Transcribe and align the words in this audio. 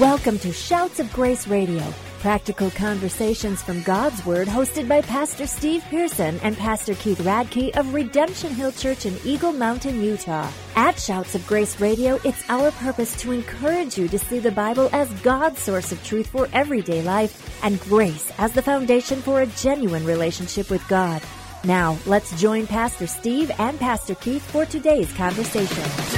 Welcome 0.00 0.38
to 0.40 0.52
Shouts 0.52 1.00
of 1.00 1.10
Grace 1.10 1.48
Radio, 1.48 1.82
practical 2.18 2.70
conversations 2.70 3.62
from 3.62 3.80
God's 3.80 4.26
Word, 4.26 4.46
hosted 4.46 4.86
by 4.86 5.00
Pastor 5.00 5.46
Steve 5.46 5.82
Pearson 5.88 6.38
and 6.42 6.54
Pastor 6.54 6.94
Keith 6.96 7.20
Radke 7.20 7.74
of 7.74 7.94
Redemption 7.94 8.52
Hill 8.52 8.72
Church 8.72 9.06
in 9.06 9.16
Eagle 9.24 9.52
Mountain, 9.52 10.02
Utah. 10.02 10.50
At 10.74 11.00
Shouts 11.00 11.34
of 11.34 11.46
Grace 11.46 11.80
Radio, 11.80 12.20
it's 12.24 12.44
our 12.50 12.72
purpose 12.72 13.18
to 13.22 13.32
encourage 13.32 13.96
you 13.96 14.06
to 14.08 14.18
see 14.18 14.38
the 14.38 14.50
Bible 14.50 14.90
as 14.92 15.08
God's 15.22 15.62
source 15.62 15.92
of 15.92 16.04
truth 16.04 16.26
for 16.26 16.46
everyday 16.52 17.00
life 17.00 17.58
and 17.64 17.80
grace 17.80 18.30
as 18.36 18.52
the 18.52 18.60
foundation 18.60 19.22
for 19.22 19.40
a 19.40 19.46
genuine 19.46 20.04
relationship 20.04 20.68
with 20.68 20.86
God. 20.88 21.22
Now, 21.64 21.96
let's 22.04 22.38
join 22.38 22.66
Pastor 22.66 23.06
Steve 23.06 23.50
and 23.58 23.80
Pastor 23.80 24.14
Keith 24.16 24.42
for 24.50 24.66
today's 24.66 25.10
conversation. 25.14 26.15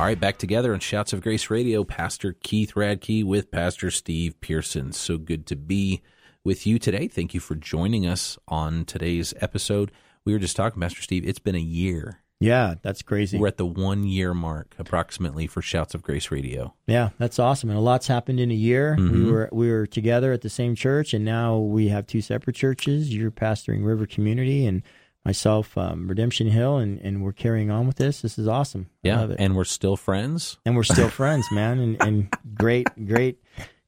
All 0.00 0.06
right, 0.06 0.18
back 0.18 0.38
together 0.38 0.72
on 0.72 0.80
Shouts 0.80 1.12
of 1.12 1.20
Grace 1.20 1.50
Radio, 1.50 1.84
Pastor 1.84 2.34
Keith 2.42 2.72
Radke 2.72 3.22
with 3.22 3.50
Pastor 3.50 3.90
Steve 3.90 4.40
Pearson. 4.40 4.92
So 4.92 5.18
good 5.18 5.44
to 5.48 5.56
be 5.56 6.00
with 6.42 6.66
you 6.66 6.78
today. 6.78 7.06
Thank 7.06 7.34
you 7.34 7.40
for 7.40 7.54
joining 7.54 8.06
us 8.06 8.38
on 8.48 8.86
today's 8.86 9.34
episode. 9.42 9.92
We 10.24 10.32
were 10.32 10.38
just 10.38 10.56
talking, 10.56 10.80
Pastor 10.80 11.02
Steve, 11.02 11.28
it's 11.28 11.38
been 11.38 11.54
a 11.54 11.58
year. 11.58 12.22
Yeah, 12.40 12.76
that's 12.80 13.02
crazy. 13.02 13.36
We're 13.36 13.48
at 13.48 13.58
the 13.58 13.66
one 13.66 14.04
year 14.04 14.32
mark 14.32 14.74
approximately 14.78 15.46
for 15.46 15.60
Shouts 15.60 15.94
of 15.94 16.00
Grace 16.00 16.30
Radio. 16.30 16.72
Yeah, 16.86 17.10
that's 17.18 17.38
awesome. 17.38 17.68
And 17.68 17.78
a 17.78 17.82
lot's 17.82 18.06
happened 18.06 18.40
in 18.40 18.50
a 18.50 18.54
year. 18.54 18.96
Mm-hmm. 18.98 19.26
We 19.26 19.30
were 19.30 19.50
we 19.52 19.70
were 19.70 19.86
together 19.86 20.32
at 20.32 20.40
the 20.40 20.48
same 20.48 20.74
church 20.74 21.12
and 21.12 21.26
now 21.26 21.58
we 21.58 21.88
have 21.88 22.06
two 22.06 22.22
separate 22.22 22.56
churches. 22.56 23.14
You're 23.14 23.30
pastoring 23.30 23.84
River 23.84 24.06
Community 24.06 24.64
and 24.64 24.82
myself, 25.24 25.76
um, 25.76 26.08
Redemption 26.08 26.48
Hill, 26.48 26.78
and, 26.78 26.98
and 27.00 27.22
we're 27.22 27.32
carrying 27.32 27.70
on 27.70 27.86
with 27.86 27.96
this. 27.96 28.22
This 28.22 28.38
is 28.38 28.48
awesome. 28.48 28.88
I 29.04 29.08
Yeah, 29.08 29.20
love 29.20 29.30
it. 29.32 29.36
and 29.40 29.54
we're 29.56 29.64
still 29.64 29.96
friends. 29.96 30.58
and 30.64 30.76
we're 30.76 30.82
still 30.82 31.08
friends, 31.20 31.46
man, 31.52 31.78
and, 31.78 32.02
and 32.02 32.34
great, 32.54 32.88
great, 33.06 33.38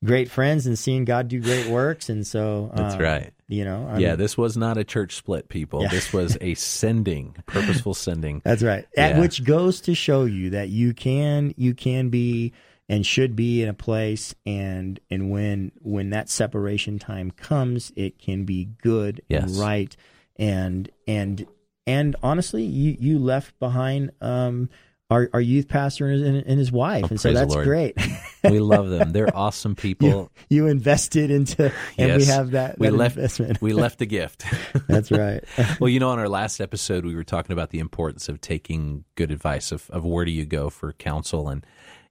great 0.05 0.31
friends, 0.31 0.67
and 0.67 0.79
seeing 0.79 1.05
God 1.05 1.29
do 1.29 1.41
great 1.41 1.69
works. 1.69 2.09
And 2.09 2.27
so 2.27 2.71
That's 2.75 2.97
uh, 2.97 2.99
right. 3.03 3.33
You 3.49 3.65
know, 3.65 3.87
I'm- 3.89 4.01
yeah, 4.01 4.17
this 4.17 4.37
was 4.39 4.57
not 4.57 4.79
a 4.79 4.85
church 4.85 5.15
split, 5.17 5.49
people. 5.49 5.83
Yeah. 5.83 5.89
This 5.89 6.13
was 6.13 6.37
a 6.41 6.55
sending, 6.83 7.35
purposeful 7.47 7.95
sending. 7.95 8.41
That's 8.45 8.63
right. 8.63 8.87
Yeah. 8.97 9.09
At 9.09 9.19
which 9.21 9.45
goes 9.45 9.81
to 9.83 9.95
show 9.95 10.25
you 10.25 10.51
that 10.51 10.69
you 10.71 10.95
can 10.95 11.53
you 11.57 11.75
can 11.75 12.09
be 12.09 12.53
and 12.89 13.07
should 13.07 13.37
be 13.37 13.63
in 13.63 13.69
a 13.69 13.75
place 13.75 14.35
and 14.47 14.99
and 15.11 15.31
when 15.31 15.73
when 15.81 16.11
that 16.11 16.29
separation 16.31 16.99
time 16.99 17.31
comes, 17.31 17.93
it 17.97 18.19
can 18.19 18.45
be 18.45 18.71
good 18.83 19.21
Yes. 19.29 19.45
and 19.45 19.57
right 19.57 19.95
and 20.37 20.91
and 21.07 21.47
and 21.87 22.17
honestly, 22.23 22.63
you 22.65 22.97
you 22.99 23.19
left 23.19 23.59
behind 23.59 24.11
um 24.21 24.69
our, 25.11 25.29
our 25.35 25.41
youth 25.43 25.69
pastor 25.69 26.07
and, 26.09 26.23
his- 26.37 26.45
and 26.47 26.59
his 26.59 26.73
wife, 26.73 27.05
Oh, 27.05 27.09
and 27.11 27.21
so 27.21 27.33
that's 27.35 27.55
great. 27.55 27.97
We 28.45 28.59
love 28.59 28.89
them. 28.89 29.13
They're 29.13 29.35
awesome 29.37 29.77
people. 29.77 30.09
you, 30.49 30.65
you 30.65 30.67
invested 30.69 31.31
into, 31.31 31.71
and 31.97 32.17
we 32.17 32.25
have 32.25 32.53
that, 32.53 32.77
we 32.79 32.89
that 32.89 32.97
left 32.97 33.17
investment. 33.17 33.61
we 33.63 33.73
left 33.73 34.01
a 34.01 34.07
gift. 34.07 34.45
that's 34.89 35.13
right. 35.13 35.45
well, 35.79 35.89
you 35.89 36.01
know, 36.01 36.09
on 36.09 36.19
our 36.19 36.29
last 36.31 36.61
episode, 36.61 37.05
we 37.05 37.15
were 37.15 37.23
talking 37.25 37.53
about 37.53 37.71
the 37.71 37.79
importance 37.79 38.29
of 38.29 38.41
taking 38.41 39.05
good 39.15 39.31
advice 39.31 39.71
of, 39.71 39.89
of 39.91 40.05
where 40.05 40.25
do 40.25 40.33
you 40.33 40.45
go 40.47 40.71
for 40.71 40.93
counsel, 40.95 41.49
and 41.49 41.65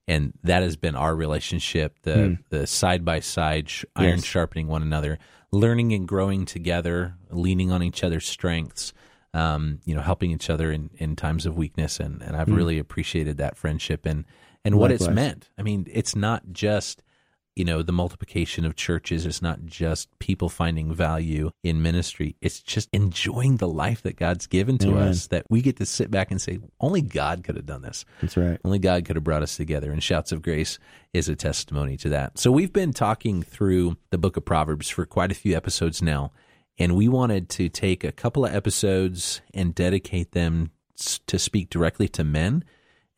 and 0.08 0.32
that 0.44 0.62
has 0.62 0.76
been 0.76 0.94
our 0.96 1.14
relationship 1.14 1.98
the 2.02 2.38
the 2.50 2.66
side 2.66 3.04
by 3.04 3.20
side, 3.20 3.70
iron 3.96 4.10
Yes. 4.16 4.24
sharpening 4.24 4.68
one 4.68 4.80
another, 4.82 5.18
learning 5.52 5.92
and 5.92 6.08
growing 6.08 6.44
together, 6.44 7.14
leaning 7.30 7.70
on 7.70 7.82
each 7.82 8.02
other's 8.02 8.26
strengths. 8.26 8.92
Um, 9.34 9.80
you 9.86 9.94
know, 9.94 10.02
helping 10.02 10.30
each 10.30 10.50
other 10.50 10.70
in, 10.70 10.90
in 10.98 11.16
times 11.16 11.46
of 11.46 11.56
weakness, 11.56 11.98
and, 12.00 12.20
and 12.20 12.36
I've 12.36 12.50
really 12.50 12.78
appreciated 12.78 13.38
that 13.38 13.56
friendship 13.56 14.04
and 14.04 14.26
and 14.62 14.76
what 14.76 14.92
it's 14.92 15.08
meant. 15.08 15.48
I 15.56 15.62
mean, 15.62 15.86
it's 15.90 16.14
not 16.14 16.42
just 16.52 17.02
you 17.56 17.64
know 17.64 17.82
the 17.82 17.92
multiplication 17.92 18.64
of 18.64 18.76
churches 18.76 19.26
it's 19.26 19.42
not 19.42 19.64
just 19.64 20.08
people 20.18 20.48
finding 20.48 20.92
value 20.94 21.50
in 21.62 21.82
ministry. 21.82 22.36
It's 22.40 22.60
just 22.60 22.88
enjoying 22.92 23.58
the 23.58 23.68
life 23.68 24.02
that 24.02 24.16
god's 24.16 24.46
given 24.46 24.78
to 24.78 24.88
Amen. 24.88 25.08
us 25.08 25.26
that 25.28 25.46
we 25.50 25.62
get 25.62 25.76
to 25.76 25.86
sit 25.86 26.10
back 26.10 26.30
and 26.30 26.40
say 26.40 26.60
only 26.80 27.02
god 27.02 27.44
could 27.44 27.56
have 27.56 27.66
done 27.66 27.82
this. 27.82 28.04
That's 28.20 28.36
right. 28.36 28.58
only 28.64 28.78
god 28.78 29.04
could 29.04 29.16
have 29.16 29.24
brought 29.24 29.42
us 29.42 29.56
together. 29.56 29.92
And 29.92 30.02
shouts 30.02 30.32
of 30.32 30.42
grace 30.42 30.78
is 31.12 31.28
a 31.28 31.36
testimony 31.36 31.96
to 31.98 32.08
that. 32.10 32.38
So 32.38 32.50
we've 32.50 32.72
been 32.72 32.92
talking 32.92 33.42
through 33.42 33.96
the 34.10 34.18
book 34.18 34.36
of 34.36 34.44
proverbs 34.44 34.88
for 34.88 35.04
quite 35.04 35.30
a 35.30 35.34
few 35.34 35.56
episodes 35.56 36.02
now 36.02 36.32
and 36.78 36.96
we 36.96 37.08
wanted 37.08 37.48
to 37.50 37.68
take 37.68 38.02
a 38.02 38.12
couple 38.12 38.44
of 38.44 38.54
episodes 38.54 39.40
and 39.52 39.74
dedicate 39.74 40.32
them 40.32 40.70
to 41.26 41.38
speak 41.38 41.70
directly 41.70 42.08
to 42.08 42.24
men 42.24 42.64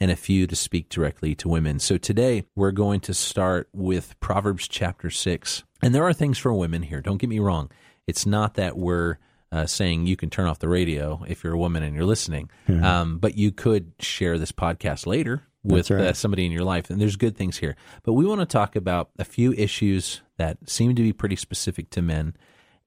and 0.01 0.11
a 0.11 0.17
few 0.17 0.47
to 0.47 0.57
speak 0.57 0.89
directly 0.89 1.35
to 1.37 1.49
women. 1.49 1.79
So 1.79 1.97
today 1.97 2.45
we're 2.55 2.73
going 2.73 3.01
to 3.01 3.15
start 3.15 3.69
with 3.73 4.19
Proverbs 4.21 4.69
chapter 4.69 5.11
6. 5.11 5.65
And 5.83 5.95
there 5.95 6.05
are 6.05 6.13
things 6.13 6.39
for 6.39 6.53
women 6.53 6.83
here. 6.83 7.01
Don't 7.01 7.19
get 7.19 7.29
me 7.29 7.39
wrong. 7.39 7.71
It's 8.07 8.27
not 8.27 8.55
that 8.55 8.77
we're 8.77 9.19
uh, 9.53 9.67
saying 9.67 10.07
you 10.07 10.17
can 10.17 10.31
turn 10.31 10.47
off 10.47 10.59
the 10.59 10.69
radio 10.69 11.25
if 11.29 11.45
you're 11.45 11.55
a 11.55 11.59
woman 11.59 11.83
and 11.83 11.95
you're 11.95 12.05
listening, 12.05 12.51
um, 12.83 13.19
but 13.19 13.39
you 13.39 13.53
could 13.53 13.93
share 14.01 14.39
this 14.39 14.53
podcast 14.53 15.07
later 15.07 15.43
with 15.63 15.91
right. 15.91 16.07
uh, 16.07 16.13
somebody 16.13 16.45
in 16.45 16.53
your 16.53 16.65
life. 16.65 16.91
And 16.91 17.01
there's 17.01 17.17
good 17.17 17.37
things 17.37 17.59
here. 17.59 17.77
But 18.03 18.15
we 18.15 18.27
want 18.27 18.41
to 18.41 18.47
talk 18.47 18.77
about 18.77 19.11
a 19.19 19.25
few 19.25 19.53
issues 19.53 20.23
that 20.37 20.69
seem 20.69 20.95
to 20.95 21.03
be 21.03 21.13
pretty 21.13 21.37
specific 21.37 21.91
to 21.91 22.03
men 22.03 22.37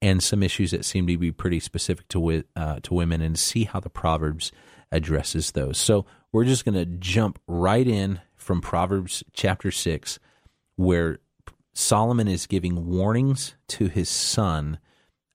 and 0.01 0.21
some 0.21 0.43
issues 0.43 0.71
that 0.71 0.85
seem 0.85 1.07
to 1.07 1.17
be 1.17 1.31
pretty 1.31 1.59
specific 1.59 2.07
to 2.09 2.19
wi- 2.19 2.43
uh, 2.55 2.79
to 2.83 2.93
women, 2.93 3.21
and 3.21 3.37
see 3.37 3.63
how 3.63 3.79
the 3.79 3.89
Proverbs 3.89 4.51
addresses 4.91 5.51
those. 5.51 5.77
So 5.77 6.05
we're 6.31 6.45
just 6.45 6.65
going 6.65 6.75
to 6.75 6.85
jump 6.85 7.39
right 7.47 7.87
in 7.87 8.19
from 8.35 8.61
Proverbs 8.61 9.23
chapter 9.33 9.71
six, 9.71 10.19
where 10.75 11.19
Solomon 11.73 12.27
is 12.27 12.47
giving 12.47 12.87
warnings 12.87 13.55
to 13.67 13.87
his 13.87 14.09
son 14.09 14.79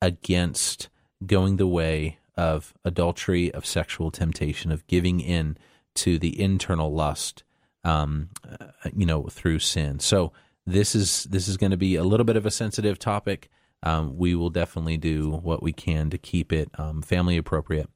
against 0.01 0.89
going 1.25 1.57
the 1.57 1.67
way 1.67 2.19
of 2.37 2.75
adultery, 2.85 3.53
of 3.53 3.67
sexual 3.67 4.11
temptation, 4.11 4.73
of 4.73 4.87
giving 4.87 5.21
in 5.21 5.57
to 5.95 6.19
the 6.19 6.41
internal 6.41 6.93
lust, 6.93 7.45
um, 7.85 8.31
uh, 8.49 8.67
you 8.97 9.07
know, 9.07 9.25
through 9.25 9.59
sin. 9.59 10.01
So 10.01 10.33
this 10.67 10.95
is 10.95 11.25
this 11.25 11.49
is 11.49 11.57
going 11.57 11.73
to 11.73 11.77
be 11.77 11.97
a 11.97 12.05
little 12.05 12.25
bit 12.25 12.37
of 12.37 12.47
a 12.47 12.51
sensitive 12.51 12.99
topic. 12.99 13.51
Um, 13.83 14.17
we 14.17 14.35
will 14.35 14.51
definitely 14.51 14.97
do 14.97 15.31
what 15.31 15.63
we 15.63 15.73
can 15.73 16.11
to 16.11 16.19
keep 16.19 16.53
it 16.53 16.71
um, 16.79 17.03
family 17.03 17.37
appropriate. 17.37 17.89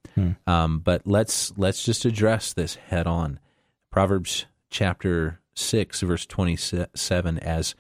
Um, 0.47 0.81
but 0.81 1.07
let's 1.07 1.53
let's 1.57 1.85
just 1.85 2.05
address 2.05 2.53
this 2.53 2.75
head 2.77 3.07
on. 3.07 3.39
Proverbs 3.91 4.47
chapter 4.71 5.41
six, 5.55 6.01
verse 6.01 6.27
twenty-seven, 6.27 7.39
as 7.39 7.75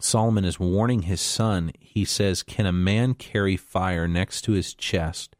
Solomon 0.00 0.44
is 0.44 0.60
warning 0.60 1.02
his 1.02 1.20
son, 1.20 1.72
he 1.80 2.04
says, 2.04 2.42
Can 2.42 2.66
a 2.66 2.72
man 2.72 3.14
carry 3.14 3.56
fire 3.56 4.06
next 4.06 4.42
to 4.42 4.52
his 4.52 4.74
chest 4.74 5.34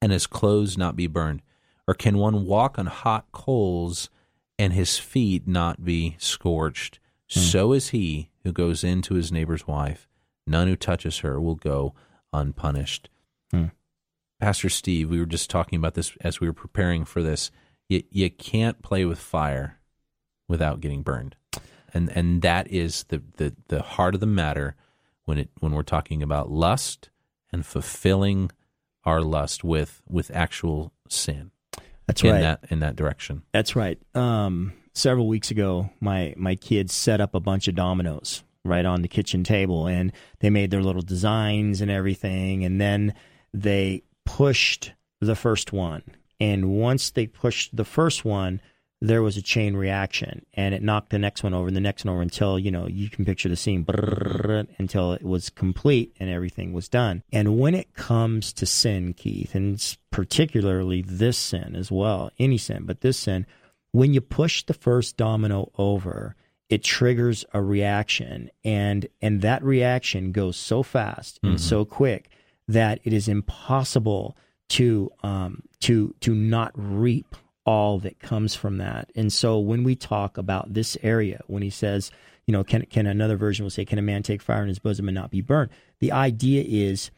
and 0.00 0.12
his 0.12 0.26
clothes 0.26 0.78
not 0.78 0.94
be 0.96 1.06
burned? 1.06 1.42
Or 1.88 1.94
can 1.94 2.18
one 2.18 2.46
walk 2.46 2.78
on 2.78 2.86
hot 2.86 3.26
coals 3.32 4.10
and 4.58 4.72
his 4.72 4.98
feet 4.98 5.46
not 5.46 5.84
be 5.84 6.16
scorched? 6.18 7.00
So 7.28 7.72
is 7.72 7.88
he 7.88 8.30
who 8.46 8.52
goes 8.52 8.84
into 8.84 9.14
his 9.14 9.32
neighbor's 9.32 9.66
wife. 9.66 10.05
None 10.46 10.68
who 10.68 10.76
touches 10.76 11.18
her 11.18 11.40
will 11.40 11.54
go 11.54 11.94
unpunished. 12.32 13.08
Hmm. 13.50 13.66
Pastor 14.40 14.68
Steve, 14.68 15.10
we 15.10 15.18
were 15.18 15.26
just 15.26 15.50
talking 15.50 15.78
about 15.78 15.94
this 15.94 16.16
as 16.20 16.40
we 16.40 16.46
were 16.46 16.52
preparing 16.52 17.04
for 17.04 17.22
this. 17.22 17.50
You, 17.88 18.02
you 18.10 18.30
can't 18.30 18.82
play 18.82 19.04
with 19.04 19.18
fire 19.18 19.78
without 20.48 20.80
getting 20.80 21.02
burned 21.02 21.36
and 21.96 22.10
and 22.14 22.42
that 22.42 22.70
is 22.70 23.04
the, 23.04 23.22
the 23.36 23.54
the 23.68 23.82
heart 23.82 24.14
of 24.14 24.20
the 24.20 24.26
matter 24.26 24.76
when 25.24 25.38
it 25.38 25.50
when 25.60 25.72
we're 25.72 25.82
talking 25.82 26.22
about 26.22 26.50
lust 26.50 27.08
and 27.52 27.64
fulfilling 27.64 28.50
our 29.04 29.20
lust 29.20 29.64
with 29.64 30.02
with 30.08 30.30
actual 30.34 30.92
sin 31.08 31.50
That's 32.06 32.22
in 32.22 32.32
right. 32.32 32.40
that 32.40 32.64
in 32.70 32.80
that 32.80 32.96
direction. 32.96 33.42
That's 33.52 33.74
right. 33.74 33.98
Um, 34.14 34.74
several 34.92 35.26
weeks 35.26 35.50
ago, 35.50 35.90
my 36.00 36.34
my 36.36 36.54
kids 36.54 36.92
set 36.92 37.20
up 37.20 37.34
a 37.34 37.40
bunch 37.40 37.66
of 37.66 37.74
dominoes 37.74 38.42
right 38.66 38.84
on 38.84 39.02
the 39.02 39.08
kitchen 39.08 39.44
table, 39.44 39.86
and 39.86 40.12
they 40.40 40.50
made 40.50 40.70
their 40.70 40.82
little 40.82 41.02
designs 41.02 41.80
and 41.80 41.90
everything, 41.90 42.64
and 42.64 42.80
then 42.80 43.14
they 43.52 44.02
pushed 44.24 44.92
the 45.20 45.36
first 45.36 45.72
one. 45.72 46.02
And 46.38 46.70
once 46.70 47.10
they 47.10 47.26
pushed 47.26 47.76
the 47.76 47.84
first 47.84 48.24
one, 48.24 48.60
there 49.00 49.22
was 49.22 49.36
a 49.36 49.42
chain 49.42 49.76
reaction, 49.76 50.44
and 50.54 50.74
it 50.74 50.82
knocked 50.82 51.10
the 51.10 51.18
next 51.18 51.42
one 51.42 51.52
over, 51.52 51.68
and 51.68 51.76
the 51.76 51.80
next 51.80 52.04
one 52.04 52.12
over 52.12 52.22
until 52.22 52.58
you 52.58 52.70
know 52.70 52.86
you 52.86 53.10
can 53.10 53.24
picture 53.24 53.48
the 53.48 53.56
scene 53.56 53.84
brrrr, 53.84 54.66
until 54.78 55.12
it 55.12 55.22
was 55.22 55.50
complete 55.50 56.16
and 56.18 56.30
everything 56.30 56.72
was 56.72 56.88
done. 56.88 57.22
And 57.30 57.58
when 57.58 57.74
it 57.74 57.94
comes 57.94 58.52
to 58.54 58.66
sin, 58.66 59.12
Keith, 59.12 59.54
and 59.54 59.80
particularly 60.10 61.02
this 61.02 61.36
sin 61.36 61.76
as 61.76 61.92
well, 61.92 62.30
any 62.38 62.56
sin, 62.56 62.84
but 62.84 63.02
this 63.02 63.18
sin, 63.18 63.46
when 63.92 64.14
you 64.14 64.20
push 64.20 64.62
the 64.62 64.74
first 64.74 65.16
domino 65.16 65.70
over, 65.76 66.34
it 66.68 66.82
triggers 66.82 67.44
a 67.52 67.62
reaction, 67.62 68.50
and 68.64 69.06
and 69.22 69.42
that 69.42 69.62
reaction 69.62 70.32
goes 70.32 70.56
so 70.56 70.82
fast 70.82 71.38
and 71.42 71.60
so 71.60 71.84
quick 71.84 72.28
that 72.68 73.00
it 73.04 73.12
is 73.12 73.28
impossible 73.28 74.36
to 74.68 75.10
um 75.22 75.62
to 75.80 76.14
to 76.20 76.34
not 76.34 76.72
reap 76.74 77.36
all 77.64 77.98
that 77.98 78.18
comes 78.20 78.54
from 78.54 78.78
that. 78.78 79.10
And 79.14 79.32
so 79.32 79.58
when 79.58 79.84
we 79.84 79.96
talk 79.96 80.38
about 80.38 80.72
this 80.72 80.96
area, 81.02 81.42
when 81.48 81.62
he 81.62 81.70
says, 81.70 82.10
you 82.46 82.52
know, 82.52 82.64
can 82.64 82.86
can 82.86 83.06
another 83.06 83.36
version 83.36 83.64
will 83.64 83.70
say, 83.70 83.84
can 83.84 83.98
a 83.98 84.02
man 84.02 84.22
take 84.22 84.42
fire 84.42 84.62
in 84.62 84.68
his 84.68 84.78
bosom 84.78 85.08
and 85.08 85.14
not 85.14 85.30
be 85.30 85.40
burned? 85.40 85.70
The 85.98 86.12
idea 86.12 86.64
is 86.66 87.10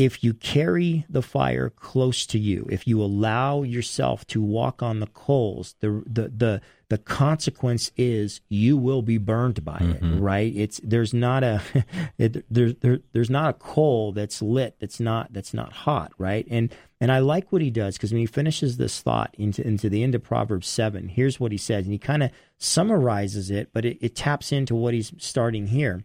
if 0.00 0.24
you 0.24 0.32
carry 0.32 1.04
the 1.10 1.20
fire 1.20 1.68
close 1.68 2.24
to 2.24 2.38
you, 2.38 2.66
if 2.70 2.86
you 2.86 3.02
allow 3.02 3.62
yourself 3.62 4.26
to 4.28 4.40
walk 4.40 4.82
on 4.82 4.98
the 4.98 5.06
coals, 5.08 5.74
the 5.80 6.02
the 6.06 6.28
the, 6.34 6.60
the 6.88 6.96
consequence 6.96 7.90
is 7.98 8.40
you 8.48 8.78
will 8.78 9.02
be 9.02 9.18
burned 9.18 9.62
by 9.62 9.76
mm-hmm. 9.76 10.14
it, 10.14 10.20
right? 10.20 10.56
It's 10.56 10.80
there's 10.82 11.12
not 11.12 11.44
a 11.44 11.60
it, 12.18 12.46
there's 12.50 12.76
there, 12.76 13.00
there's 13.12 13.28
not 13.28 13.50
a 13.50 13.52
coal 13.52 14.12
that's 14.12 14.40
lit 14.40 14.76
that's 14.80 15.00
not 15.00 15.34
that's 15.34 15.52
not 15.52 15.70
hot, 15.70 16.12
right? 16.16 16.46
And 16.50 16.74
and 16.98 17.12
I 17.12 17.18
like 17.18 17.52
what 17.52 17.60
he 17.60 17.70
does 17.70 17.98
because 17.98 18.10
when 18.10 18.20
he 18.20 18.26
finishes 18.26 18.78
this 18.78 19.02
thought 19.02 19.34
into 19.36 19.66
into 19.66 19.90
the 19.90 20.02
end 20.02 20.14
of 20.14 20.22
Proverbs 20.22 20.66
seven, 20.66 21.08
here's 21.08 21.38
what 21.38 21.52
he 21.52 21.58
says, 21.58 21.84
and 21.84 21.92
he 21.92 21.98
kind 21.98 22.22
of 22.22 22.30
summarizes 22.56 23.50
it, 23.50 23.68
but 23.74 23.84
it, 23.84 23.98
it 24.00 24.16
taps 24.16 24.50
into 24.50 24.74
what 24.74 24.94
he's 24.94 25.12
starting 25.18 25.66
here. 25.66 26.04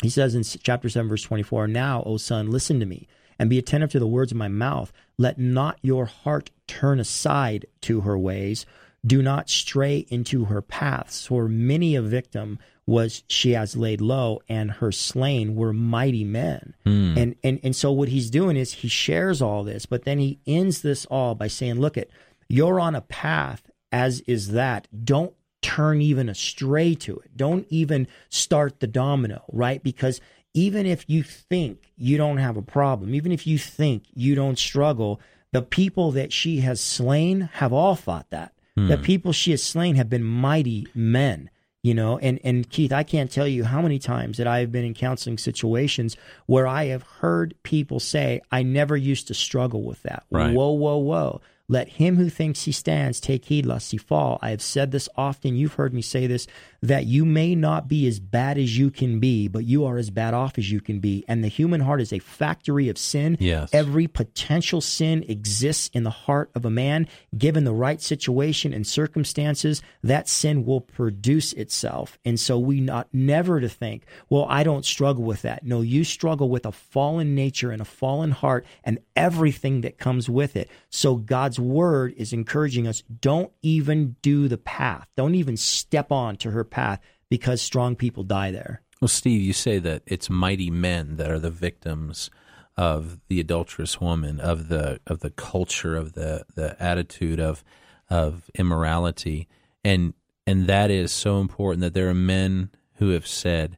He 0.00 0.10
says 0.10 0.34
in 0.34 0.42
chapter 0.42 0.88
7, 0.88 1.08
verse 1.08 1.22
24, 1.22 1.68
Now, 1.68 2.02
O 2.04 2.16
son, 2.16 2.50
listen 2.50 2.80
to 2.80 2.86
me 2.86 3.06
and 3.38 3.50
be 3.50 3.58
attentive 3.58 3.90
to 3.92 3.98
the 3.98 4.06
words 4.06 4.32
of 4.32 4.38
my 4.38 4.48
mouth. 4.48 4.92
Let 5.18 5.38
not 5.38 5.78
your 5.82 6.06
heart 6.06 6.50
turn 6.66 7.00
aside 7.00 7.66
to 7.82 8.02
her 8.02 8.18
ways. 8.18 8.66
Do 9.04 9.22
not 9.22 9.50
stray 9.50 10.06
into 10.08 10.46
her 10.46 10.62
paths. 10.62 11.26
For 11.26 11.48
many 11.48 11.96
a 11.96 12.02
victim 12.02 12.58
was 12.86 13.24
she 13.26 13.52
has 13.52 13.76
laid 13.76 14.00
low, 14.00 14.40
and 14.48 14.70
her 14.70 14.92
slain 14.92 15.54
were 15.54 15.72
mighty 15.72 16.24
men. 16.24 16.74
Mm. 16.86 17.16
And 17.16 17.36
and 17.42 17.60
and 17.62 17.76
so 17.76 17.90
what 17.92 18.08
he's 18.08 18.30
doing 18.30 18.56
is 18.56 18.72
he 18.74 18.88
shares 18.88 19.42
all 19.42 19.64
this, 19.64 19.86
but 19.86 20.04
then 20.04 20.18
he 20.18 20.38
ends 20.46 20.82
this 20.82 21.04
all 21.06 21.34
by 21.34 21.48
saying, 21.48 21.80
"Look 21.80 21.96
at 21.96 22.08
you're 22.48 22.78
on 22.78 22.94
a 22.94 23.00
path 23.00 23.70
as 23.92 24.20
is 24.20 24.52
that. 24.52 24.88
Don't 25.04 25.34
turn 25.60 26.00
even 26.00 26.28
astray 26.28 26.94
to 26.94 27.18
it. 27.18 27.36
Don't 27.36 27.66
even 27.68 28.08
start 28.30 28.80
the 28.80 28.86
domino, 28.86 29.44
right? 29.52 29.82
Because 29.82 30.20
even 30.54 30.86
if 30.86 31.08
you 31.08 31.22
think 31.22 31.92
you 31.96 32.16
don't 32.16 32.38
have 32.38 32.56
a 32.56 32.62
problem, 32.62 33.14
even 33.14 33.32
if 33.32 33.46
you 33.46 33.58
think 33.58 34.04
you 34.14 34.34
don't 34.34 34.58
struggle, 34.58 35.20
the 35.52 35.62
people 35.62 36.10
that 36.12 36.32
she 36.32 36.60
has 36.60 36.80
slain 36.80 37.42
have 37.54 37.72
all 37.72 37.94
thought 37.94 38.30
that. 38.30 38.52
Hmm. 38.76 38.88
The 38.88 38.98
people 38.98 39.32
she 39.32 39.50
has 39.50 39.62
slain 39.62 39.96
have 39.96 40.08
been 40.08 40.24
mighty 40.24 40.86
men, 40.94 41.50
you 41.82 41.94
know. 41.94 42.18
And 42.18 42.38
and 42.42 42.68
Keith, 42.68 42.92
I 42.92 43.02
can't 43.02 43.30
tell 43.30 43.46
you 43.46 43.64
how 43.64 43.82
many 43.82 43.98
times 43.98 44.38
that 44.38 44.46
I 44.46 44.60
have 44.60 44.72
been 44.72 44.84
in 44.84 44.94
counseling 44.94 45.38
situations 45.38 46.16
where 46.46 46.66
I 46.66 46.86
have 46.86 47.02
heard 47.02 47.54
people 47.62 48.00
say, 48.00 48.40
"I 48.50 48.62
never 48.62 48.96
used 48.96 49.28
to 49.28 49.34
struggle 49.34 49.82
with 49.82 50.02
that." 50.02 50.24
Right. 50.30 50.54
Whoa, 50.54 50.70
whoa, 50.72 50.96
whoa! 50.96 51.40
Let 51.72 51.88
him 51.88 52.16
who 52.16 52.28
thinks 52.28 52.64
he 52.64 52.72
stands 52.72 53.18
take 53.18 53.46
heed 53.46 53.64
lest 53.64 53.92
he 53.92 53.96
fall. 53.96 54.38
I 54.42 54.50
have 54.50 54.60
said 54.60 54.90
this 54.90 55.08
often. 55.16 55.56
You've 55.56 55.72
heard 55.72 55.94
me 55.94 56.02
say 56.02 56.26
this 56.26 56.46
that 56.82 57.06
you 57.06 57.24
may 57.24 57.54
not 57.54 57.86
be 57.88 58.06
as 58.08 58.18
bad 58.18 58.58
as 58.58 58.76
you 58.76 58.90
can 58.90 59.20
be, 59.20 59.46
but 59.46 59.64
you 59.64 59.84
are 59.86 59.96
as 59.96 60.10
bad 60.10 60.34
off 60.34 60.58
as 60.58 60.70
you 60.70 60.80
can 60.80 60.98
be. 60.98 61.24
And 61.28 61.42
the 61.42 61.48
human 61.48 61.80
heart 61.80 62.00
is 62.00 62.12
a 62.12 62.18
factory 62.18 62.88
of 62.88 62.98
sin. 62.98 63.36
Yes. 63.40 63.72
Every 63.72 64.08
potential 64.08 64.80
sin 64.80 65.24
exists 65.28 65.88
in 65.94 66.02
the 66.02 66.10
heart 66.10 66.50
of 66.54 66.64
a 66.64 66.70
man. 66.70 67.06
Given 67.38 67.64
the 67.64 67.72
right 67.72 68.02
situation 68.02 68.74
and 68.74 68.86
circumstances, 68.86 69.80
that 70.02 70.28
sin 70.28 70.66
will 70.66 70.80
produce 70.80 71.52
itself. 71.52 72.18
And 72.24 72.38
so 72.38 72.58
we 72.58 72.80
not 72.80 73.08
never 73.12 73.60
to 73.60 73.68
think, 73.68 74.04
well, 74.28 74.46
I 74.50 74.64
don't 74.64 74.84
struggle 74.84 75.22
with 75.22 75.42
that. 75.42 75.64
No, 75.64 75.80
you 75.80 76.02
struggle 76.02 76.50
with 76.50 76.66
a 76.66 76.72
fallen 76.72 77.34
nature 77.34 77.70
and 77.70 77.80
a 77.80 77.86
fallen 77.86 78.32
heart 78.32 78.66
and 78.82 78.98
everything 79.14 79.82
that 79.82 79.98
comes 79.98 80.28
with 80.28 80.56
it. 80.56 80.68
So 80.90 81.14
God's 81.14 81.60
word 81.62 82.14
is 82.16 82.32
encouraging 82.32 82.86
us 82.86 83.02
don't 83.20 83.52
even 83.62 84.16
do 84.22 84.48
the 84.48 84.58
path. 84.58 85.08
Don't 85.16 85.34
even 85.34 85.56
step 85.56 86.12
on 86.12 86.36
to 86.36 86.50
her 86.50 86.64
path 86.64 87.00
because 87.28 87.62
strong 87.62 87.96
people 87.96 88.24
die 88.24 88.50
there. 88.50 88.82
Well, 89.00 89.08
Steve, 89.08 89.40
you 89.40 89.52
say 89.52 89.78
that 89.78 90.02
it's 90.06 90.30
mighty 90.30 90.70
men 90.70 91.16
that 91.16 91.30
are 91.30 91.38
the 91.38 91.50
victims 91.50 92.30
of 92.76 93.18
the 93.28 93.40
adulterous 93.40 94.00
woman, 94.00 94.40
of 94.40 94.68
the 94.68 95.00
of 95.06 95.20
the 95.20 95.30
culture, 95.30 95.96
of 95.96 96.12
the 96.12 96.44
the 96.54 96.80
attitude 96.82 97.40
of 97.40 97.64
of 98.08 98.50
immorality, 98.54 99.48
and 99.84 100.14
and 100.46 100.66
that 100.66 100.90
is 100.90 101.10
so 101.12 101.40
important 101.40 101.80
that 101.80 101.94
there 101.94 102.08
are 102.08 102.14
men 102.14 102.70
who 102.94 103.10
have 103.10 103.26
said, 103.26 103.76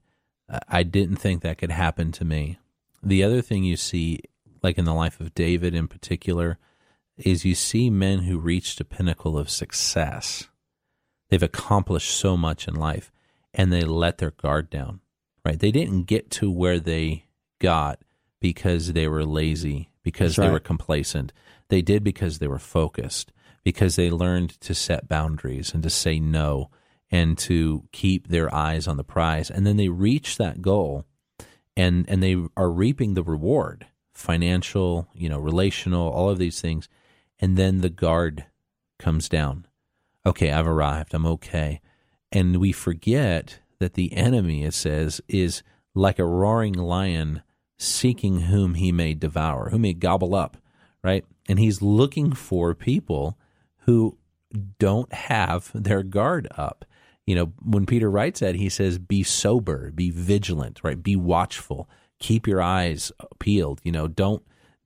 "I 0.68 0.82
didn't 0.82 1.16
think 1.16 1.42
that 1.42 1.58
could 1.58 1.70
happen 1.70 2.12
to 2.12 2.24
me." 2.24 2.58
The 3.02 3.24
other 3.24 3.42
thing 3.42 3.64
you 3.64 3.76
see, 3.76 4.20
like 4.62 4.78
in 4.78 4.84
the 4.84 4.94
life 4.94 5.20
of 5.20 5.34
David 5.34 5.74
in 5.74 5.88
particular, 5.88 6.58
is 7.16 7.44
you 7.44 7.54
see 7.54 7.90
men 7.90 8.20
who 8.20 8.38
reached 8.38 8.80
a 8.80 8.84
pinnacle 8.84 9.38
of 9.38 9.48
success 9.48 10.48
They've 11.34 11.42
accomplished 11.42 12.10
so 12.16 12.36
much 12.36 12.68
in 12.68 12.74
life 12.74 13.10
and 13.52 13.72
they 13.72 13.82
let 13.82 14.18
their 14.18 14.30
guard 14.30 14.70
down, 14.70 15.00
right? 15.44 15.58
They 15.58 15.72
didn't 15.72 16.04
get 16.04 16.30
to 16.32 16.48
where 16.48 16.78
they 16.78 17.24
got 17.60 18.00
because 18.40 18.92
they 18.92 19.08
were 19.08 19.24
lazy, 19.24 19.90
because 20.04 20.36
they 20.36 20.48
were 20.48 20.60
complacent. 20.60 21.32
They 21.70 21.82
did 21.82 22.04
because 22.04 22.38
they 22.38 22.46
were 22.46 22.60
focused, 22.60 23.32
because 23.62 23.96
they 23.96 24.10
learned 24.10 24.60
to 24.60 24.74
set 24.74 25.08
boundaries 25.08 25.74
and 25.74 25.82
to 25.82 25.90
say 25.90 26.20
no 26.20 26.70
and 27.10 27.38
to 27.38 27.88
keep 27.90 28.28
their 28.28 28.54
eyes 28.54 28.86
on 28.86 28.96
the 28.96 29.02
prize. 29.02 29.50
And 29.50 29.66
then 29.66 29.76
they 29.76 29.88
reach 29.88 30.36
that 30.36 30.62
goal 30.62 31.04
and 31.76 32.08
and 32.08 32.22
they 32.22 32.36
are 32.56 32.70
reaping 32.70 33.14
the 33.14 33.24
reward, 33.24 33.86
financial, 34.12 35.08
you 35.14 35.28
know, 35.28 35.40
relational, 35.40 36.08
all 36.08 36.30
of 36.30 36.38
these 36.38 36.60
things. 36.60 36.88
And 37.40 37.56
then 37.56 37.80
the 37.80 37.90
guard 37.90 38.46
comes 38.98 39.28
down 39.28 39.66
okay, 40.26 40.50
I've 40.50 40.66
arrived, 40.66 41.12
I'm 41.14 41.26
okay. 41.26 41.80
And 42.32 42.56
we 42.56 42.72
forget 42.72 43.60
that 43.78 43.94
the 43.94 44.12
enemy, 44.14 44.64
it 44.64 44.74
says, 44.74 45.20
is 45.28 45.62
like 45.94 46.18
a 46.18 46.24
roaring 46.24 46.72
lion 46.72 47.42
seeking 47.78 48.42
whom 48.42 48.74
he 48.74 48.90
may 48.92 49.14
devour, 49.14 49.70
who 49.70 49.78
may 49.78 49.92
gobble 49.92 50.34
up, 50.34 50.56
right? 51.02 51.24
And 51.48 51.58
he's 51.58 51.82
looking 51.82 52.32
for 52.32 52.74
people 52.74 53.38
who 53.80 54.16
don't 54.78 55.12
have 55.12 55.70
their 55.74 56.02
guard 56.02 56.48
up. 56.56 56.84
You 57.26 57.34
know, 57.34 57.52
when 57.62 57.86
Peter 57.86 58.10
writes 58.10 58.40
that, 58.40 58.54
he 58.54 58.68
says, 58.68 58.98
be 58.98 59.22
sober, 59.22 59.90
be 59.90 60.10
vigilant, 60.10 60.80
right? 60.82 61.02
Be 61.02 61.16
watchful, 61.16 61.88
keep 62.18 62.46
your 62.46 62.62
eyes 62.62 63.12
peeled, 63.38 63.80
you 63.84 63.92
know, 63.92 64.08
don't 64.08 64.42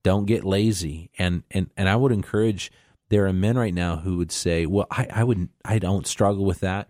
don't 0.08 0.24
get 0.24 0.42
lazy. 0.42 1.10
And 1.18 1.42
and 1.50 1.70
and 1.76 1.86
I 1.86 1.94
would 1.94 2.12
encourage 2.12 2.72
there 3.10 3.26
are 3.26 3.32
men 3.34 3.58
right 3.58 3.74
now 3.74 3.98
who 3.98 4.16
would 4.16 4.32
say, 4.32 4.64
"Well, 4.64 4.86
I, 4.90 5.06
I 5.12 5.22
wouldn't, 5.22 5.50
I 5.66 5.78
don't 5.78 6.06
struggle 6.06 6.46
with 6.46 6.60
that. 6.60 6.88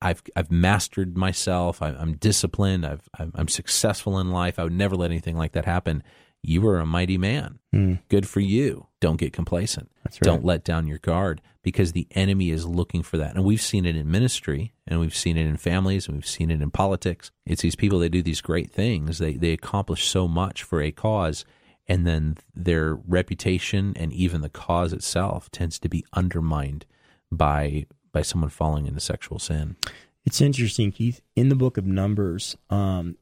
I've 0.00 0.22
I've 0.36 0.52
mastered 0.52 1.16
myself. 1.16 1.82
I, 1.82 1.88
am 1.88 2.14
disciplined. 2.14 2.86
I've 2.86 3.08
I'm 3.18 3.48
successful 3.48 4.16
in 4.20 4.30
life. 4.30 4.60
I 4.60 4.62
would 4.62 4.72
never 4.72 4.94
let 4.94 5.10
anything 5.10 5.36
like 5.36 5.52
that 5.52 5.64
happen." 5.64 6.04
You 6.44 6.66
are 6.66 6.80
a 6.80 6.86
mighty 6.86 7.18
man. 7.18 7.60
Mm. 7.72 8.00
Good 8.08 8.28
for 8.28 8.40
you. 8.40 8.88
Don't 8.98 9.16
get 9.16 9.32
complacent. 9.32 9.92
Right. 10.04 10.20
Don't 10.22 10.44
let 10.44 10.64
down 10.64 10.88
your 10.88 10.98
guard 10.98 11.40
because 11.62 11.92
the 11.92 12.08
enemy 12.10 12.50
is 12.50 12.66
looking 12.66 13.04
for 13.04 13.16
that. 13.18 13.36
And 13.36 13.44
we've 13.44 13.62
seen 13.62 13.86
it 13.86 13.94
in 13.94 14.10
ministry 14.10 14.72
and 14.84 14.98
we've 14.98 15.14
seen 15.14 15.36
it 15.36 15.46
in 15.46 15.56
families 15.56 16.08
and 16.08 16.16
we've 16.16 16.26
seen 16.26 16.50
it 16.50 16.60
in 16.60 16.72
politics. 16.72 17.30
It's 17.46 17.62
these 17.62 17.76
people 17.76 18.00
that 18.00 18.10
do 18.10 18.24
these 18.24 18.40
great 18.40 18.72
things. 18.72 19.18
They 19.18 19.34
they 19.34 19.52
accomplish 19.52 20.08
so 20.08 20.26
much 20.26 20.64
for 20.64 20.82
a 20.82 20.90
cause 20.90 21.44
and 21.88 22.06
then 22.06 22.36
their 22.54 22.94
reputation 22.94 23.92
and 23.96 24.12
even 24.12 24.40
the 24.40 24.48
cause 24.48 24.92
itself 24.92 25.50
tends 25.50 25.78
to 25.80 25.88
be 25.88 26.04
undermined 26.12 26.86
by 27.30 27.86
by 28.12 28.22
someone 28.22 28.50
falling 28.50 28.86
into 28.86 29.00
sexual 29.00 29.38
sin. 29.38 29.76
It's 30.24 30.40
interesting, 30.40 30.92
Keith. 30.92 31.20
In 31.34 31.48
the 31.48 31.56
book 31.56 31.76
of 31.78 31.86
Numbers, 31.86 32.56
um, 32.70 33.16